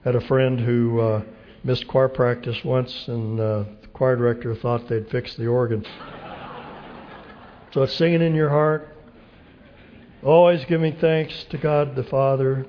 Had 0.04 0.16
a 0.16 0.22
friend 0.22 0.60
who 0.60 1.00
uh, 1.00 1.22
missed 1.64 1.88
choir 1.88 2.10
practice 2.10 2.58
once, 2.66 3.08
and 3.08 3.40
uh, 3.40 3.64
the 3.84 3.88
choir 3.94 4.16
director 4.16 4.56
thought 4.56 4.88
they'd 4.88 5.08
fix 5.12 5.36
the 5.36 5.46
organ. 5.46 5.86
so 7.72 7.84
it's 7.84 7.94
singing 7.94 8.24
in 8.24 8.34
your 8.34 8.50
heart. 8.50 8.98
Always 10.24 10.66
giving 10.66 10.96
thanks 10.96 11.44
to 11.52 11.60
God 11.60 11.96
the 11.96 12.04
Father, 12.04 12.66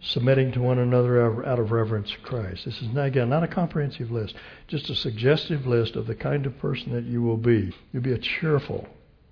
submitting 0.00 0.52
to 0.52 0.60
one 0.60 0.78
another 0.78 1.46
out 1.46 1.58
of 1.58 1.72
reverence 1.72 2.10
to 2.10 2.18
Christ. 2.18 2.66
This 2.66 2.82
is, 2.82 2.94
again, 2.94 3.30
not 3.30 3.44
a 3.44 3.48
comprehensive 3.48 4.10
list, 4.10 4.34
just 4.68 4.90
a 4.90 4.94
suggestive 4.94 5.66
list 5.66 5.96
of 5.96 6.06
the 6.06 6.14
kind 6.14 6.44
of 6.44 6.58
person 6.58 6.92
that 6.92 7.04
you 7.04 7.22
will 7.22 7.38
be. 7.38 7.74
You'll 7.94 8.02
be 8.02 8.12
a 8.12 8.18
cheerful, 8.18 8.86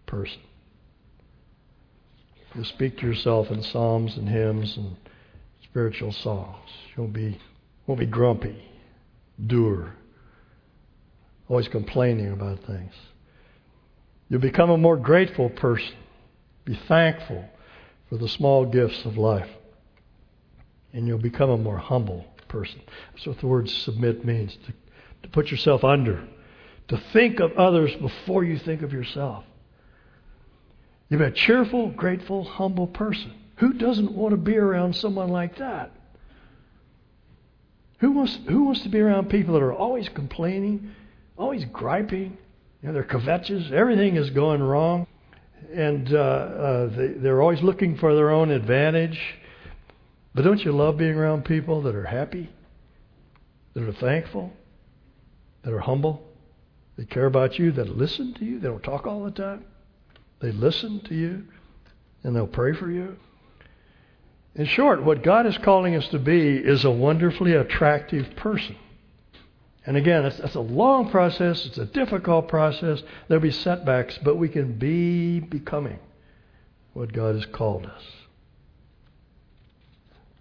person. 0.09 0.41
You'll 2.55 2.65
speak 2.65 2.99
to 2.99 3.07
yourself 3.07 3.51
in 3.51 3.63
psalms 3.63 4.17
and 4.17 4.29
hymns 4.29 4.77
and 4.77 4.97
spiritual 5.63 6.11
songs. 6.11 6.69
You 6.97 7.05
won't 7.05 7.13
be, 7.13 7.39
won't 7.87 8.01
be 8.01 8.07
grumpy, 8.07 8.61
doer, 9.47 9.95
always 11.49 11.69
complaining 11.69 12.33
about 12.33 12.65
things. 12.65 12.93
You'll 14.29 14.41
become 14.41 14.71
a 14.71 14.77
more 14.77 14.97
grateful 14.97 15.51
person. 15.51 15.95
Be 16.65 16.75
thankful 16.89 17.49
for 18.09 18.17
the 18.17 18.29
small 18.29 18.67
gifts 18.67 19.05
of 19.05 19.17
life. 19.17 19.49
And 20.93 21.07
you'll 21.07 21.19
become 21.19 21.51
a 21.51 21.57
more 21.57 21.79
humble 21.79 22.25
person. 22.49 22.81
That's 23.13 23.27
what 23.27 23.39
the 23.39 23.47
word 23.47 23.71
submit 23.71 24.25
means 24.25 24.57
to 24.67 24.73
to 25.23 25.29
put 25.29 25.51
yourself 25.51 25.85
under, 25.85 26.27
to 26.89 27.03
think 27.13 27.41
of 27.41 27.53
others 27.53 27.95
before 28.01 28.45
you 28.45 28.59
think 28.59 28.83
of 28.83 28.93
yourself. 28.93 29.45
You're 31.09 31.23
a 31.23 31.31
cheerful, 31.31 31.91
grateful, 31.91 32.45
humble 32.45 32.87
person. 32.87 33.33
Who 33.57 33.73
doesn't 33.73 34.13
want 34.13 34.33
to 34.33 34.37
be 34.37 34.57
around 34.57 34.95
someone 34.95 35.29
like 35.29 35.57
that? 35.59 35.91
Who 38.01 38.13
wants, 38.13 38.39
who 38.47 38.65
wants 38.65 38.83
to 38.83 38.89
be 38.89 39.01
around 39.01 39.31
people 39.31 39.55
that 39.55 39.63
are 39.63 39.73
always 39.73 40.09
complaining, 40.11 40.93
always 41.37 41.65
griping? 41.65 42.37
You 42.83 42.89
know, 42.89 42.93
they're 42.93 43.05
covetous. 43.05 43.73
Everything 43.73 44.17
is 44.17 44.31
going 44.31 44.63
wrong. 44.63 45.07
And 45.75 46.13
uh, 46.15 46.19
uh, 46.19 46.87
they, 46.97 47.09
they're 47.09 47.43
always 47.43 47.63
looking 47.63 47.97
for 47.97 48.15
their 48.15 48.31
own 48.31 48.51
advantage. 48.51 49.19
But 50.35 50.43
don't 50.43 50.65
you 50.65 50.73
love 50.73 50.99
being 50.99 51.17
around 51.17 51.45
people 51.45 51.83
that 51.83 51.97
are 51.97 52.05
happy, 52.05 52.49
that 53.75 53.83
are 53.83 53.93
thankful, 53.93 54.53
that 55.63 55.73
are 55.73 55.81
humble, 55.81 56.23
that 56.97 57.11
care 57.11 57.27
about 57.27 57.59
you, 57.59 57.73
that 57.73 57.97
listen 57.97 58.35
to 58.35 58.45
you? 58.45 58.61
They 58.61 58.69
don't 58.69 58.83
talk 58.83 59.07
all 59.07 59.25
the 59.25 59.33
time. 59.33 59.65
They 60.41 60.53
listen 60.53 61.01
to 61.01 61.15
you, 61.15 61.45
and 62.23 62.35
they'll 62.35 62.47
pray 62.47 62.73
for 62.73 62.91
you. 62.91 63.17
In 64.55 64.67
short, 64.67 65.03
what 65.03 65.23
God 65.23 65.47
is 65.47 65.57
calling 65.59 65.95
us 65.95 66.09
to 66.09 66.19
be 66.19 66.57
is 66.57 66.85
a 66.85 66.91
wonderfully 66.91 67.55
attractive 67.55 68.35
person. 68.37 68.77
And 69.87 69.97
again, 69.97 70.25
it's, 70.27 70.55
a 70.55 70.61
long 70.61 71.11
process, 71.11 71.65
it's 71.65 71.79
a 71.79 71.87
difficult 71.87 72.49
process. 72.49 73.03
There'll 73.27 73.41
be 73.41 73.51
setbacks, 73.51 74.19
but 74.23 74.37
we 74.37 74.49
can 74.49 74.73
be 74.75 75.41
becoming 75.41 75.99
what 76.93 77.13
God 77.13 77.37
has 77.37 77.47
called 77.47 77.87
us. 77.87 78.03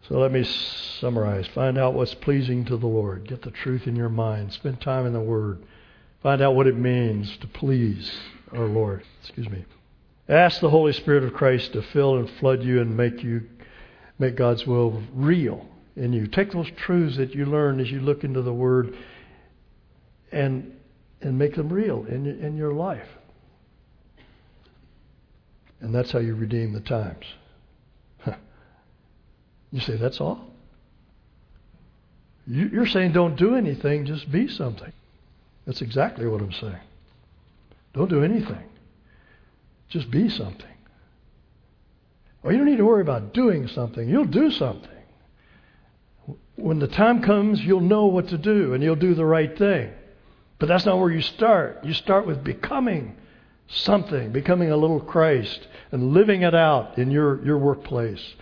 So 0.08 0.18
let 0.18 0.32
me 0.32 0.44
summarize. 0.44 1.48
Find 1.48 1.78
out 1.78 1.94
what's 1.94 2.14
pleasing 2.14 2.66
to 2.66 2.78
the 2.78 2.88
Lord. 2.88 3.28
Get 3.28 3.42
the 3.42 3.52
truth 3.52 3.88
in 3.88 3.96
your 3.96 4.10
mind. 4.10 4.54
Spend 4.54 4.82
time 4.82 5.06
in 5.06 5.14
the 5.14 5.20
Word. 5.20 5.64
Find 6.24 6.42
out 6.42 6.56
what 6.56 6.68
it 6.68 6.78
means 6.78 7.38
to 7.38 7.48
please 7.48 8.12
our 8.52 8.66
Lord. 8.66 9.04
Excuse 9.22 9.50
me. 9.50 9.66
Ask 10.30 10.60
the 10.60 10.70
Holy 10.70 10.94
Spirit 10.94 11.24
of 11.24 11.34
Christ 11.34 11.74
to 11.74 11.82
fill 11.82 12.18
and 12.18 12.30
flood 12.30 12.64
you 12.64 12.82
and 12.82 12.98
make 12.98 13.24
you 13.24 13.44
make 14.20 14.36
God's 14.36 14.66
will 14.66 15.02
real 15.14 15.66
in 15.96 16.12
you. 16.12 16.28
Take 16.28 16.52
those 16.52 16.70
truths 16.76 17.18
that 17.18 17.34
you 17.34 17.46
learn 17.46 17.80
as 17.80 17.92
you 17.92 18.00
look 18.02 18.24
into 18.24 18.42
the 18.42 18.54
Word 18.54 18.96
and 20.32 20.76
and 21.22 21.38
make 21.38 21.56
them 21.56 21.70
real 21.70 22.06
in 22.06 22.26
in 22.26 22.58
your 22.58 22.74
life. 22.74 23.08
And 25.80 25.94
that's 25.94 26.12
how 26.12 26.20
you 26.20 26.36
redeem 26.36 26.74
the 26.74 26.82
times. 26.82 27.26
You 29.72 29.82
say, 29.82 29.98
that's 29.98 30.22
all? 30.22 30.48
You're 32.48 32.86
saying 32.88 33.12
don't 33.12 33.36
do 33.36 33.56
anything, 33.56 34.06
just 34.06 34.32
be 34.32 34.48
something. 34.48 34.94
That's 35.66 35.82
exactly 35.82 36.26
what 36.26 36.42
I'm 36.42 36.54
saying. 36.54 36.80
Don't 37.94 38.10
do 38.10 38.24
anything. 38.24 38.64
Just 39.90 40.12
be 40.12 40.30
something. 40.30 40.66
Or 42.44 42.52
you 42.52 42.58
don't 42.58 42.68
need 42.68 42.78
to 42.78 42.86
worry 42.86 43.02
about 43.02 43.34
doing 43.34 43.68
something. 43.68 44.08
You'll 44.08 44.26
do 44.26 44.52
something. 44.52 44.90
When 46.56 46.80
the 46.80 46.88
time 46.88 47.22
comes, 47.22 47.62
you'll 47.62 47.82
know 47.82 48.06
what 48.06 48.30
to 48.30 48.38
do 48.38 48.74
and 48.74 48.84
you'll 48.84 48.96
do 48.96 49.14
the 49.14 49.26
right 49.26 49.58
thing. 49.58 49.92
But 50.60 50.68
that's 50.68 50.86
not 50.86 51.00
where 51.00 51.12
you 51.12 51.22
start. 51.22 51.84
You 51.84 51.94
start 51.94 52.26
with 52.26 52.44
becoming 52.44 53.16
something, 53.68 54.32
becoming 54.32 54.72
a 54.72 54.78
little 54.78 55.00
Christ 55.00 55.68
and 55.92 56.14
living 56.14 56.42
it 56.42 56.56
out 56.56 56.98
in 56.98 57.12
your, 57.12 57.44
your 57.46 57.58
workplace 57.58 58.36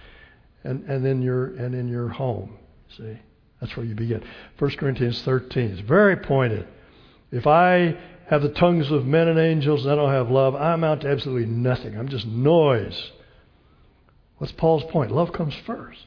and, 0.64 0.84
and 0.90 1.06
in 1.06 1.22
your 1.22 1.56
and 1.56 1.76
in 1.76 1.88
your 1.88 2.10
home. 2.10 2.58
See? 2.98 3.18
That's 3.60 3.76
where 3.76 3.86
you 3.86 3.96
begin. 3.96 4.24
1 4.60 4.72
Corinthians 4.78 5.22
13 5.24 5.72
is 5.72 5.80
very 5.82 6.18
pointed. 6.18 6.68
If 7.32 7.48
I 7.48 7.98
have 8.28 8.42
the 8.42 8.50
tongues 8.50 8.92
of 8.92 9.06
men 9.06 9.28
and 9.28 9.40
angels 9.40 9.84
and 9.84 9.92
I 9.92 9.96
don't 9.96 10.12
have 10.12 10.32
love, 10.32 10.56
I 10.56 10.74
amount 10.74 11.02
to 11.02 11.10
absolutely 11.10 11.46
nothing. 11.46 11.98
I'm 11.98 12.10
just 12.10 12.26
noise. 12.26 13.12
What's 14.38 14.54
Paul's 14.54 14.84
point? 14.92 15.12
Love 15.12 15.32
comes 15.32 15.54
first, 15.66 16.00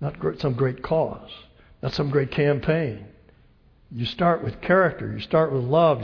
not 0.00 0.16
some 0.38 0.54
great 0.54 0.82
cause, 0.82 1.30
not 1.82 1.92
some 1.92 2.10
great 2.10 2.30
campaign. 2.30 3.06
You 3.90 4.04
start 4.04 4.44
with 4.44 4.60
character, 4.60 5.10
you 5.12 5.20
start 5.20 5.50
with 5.50 5.64
love, 5.64 5.96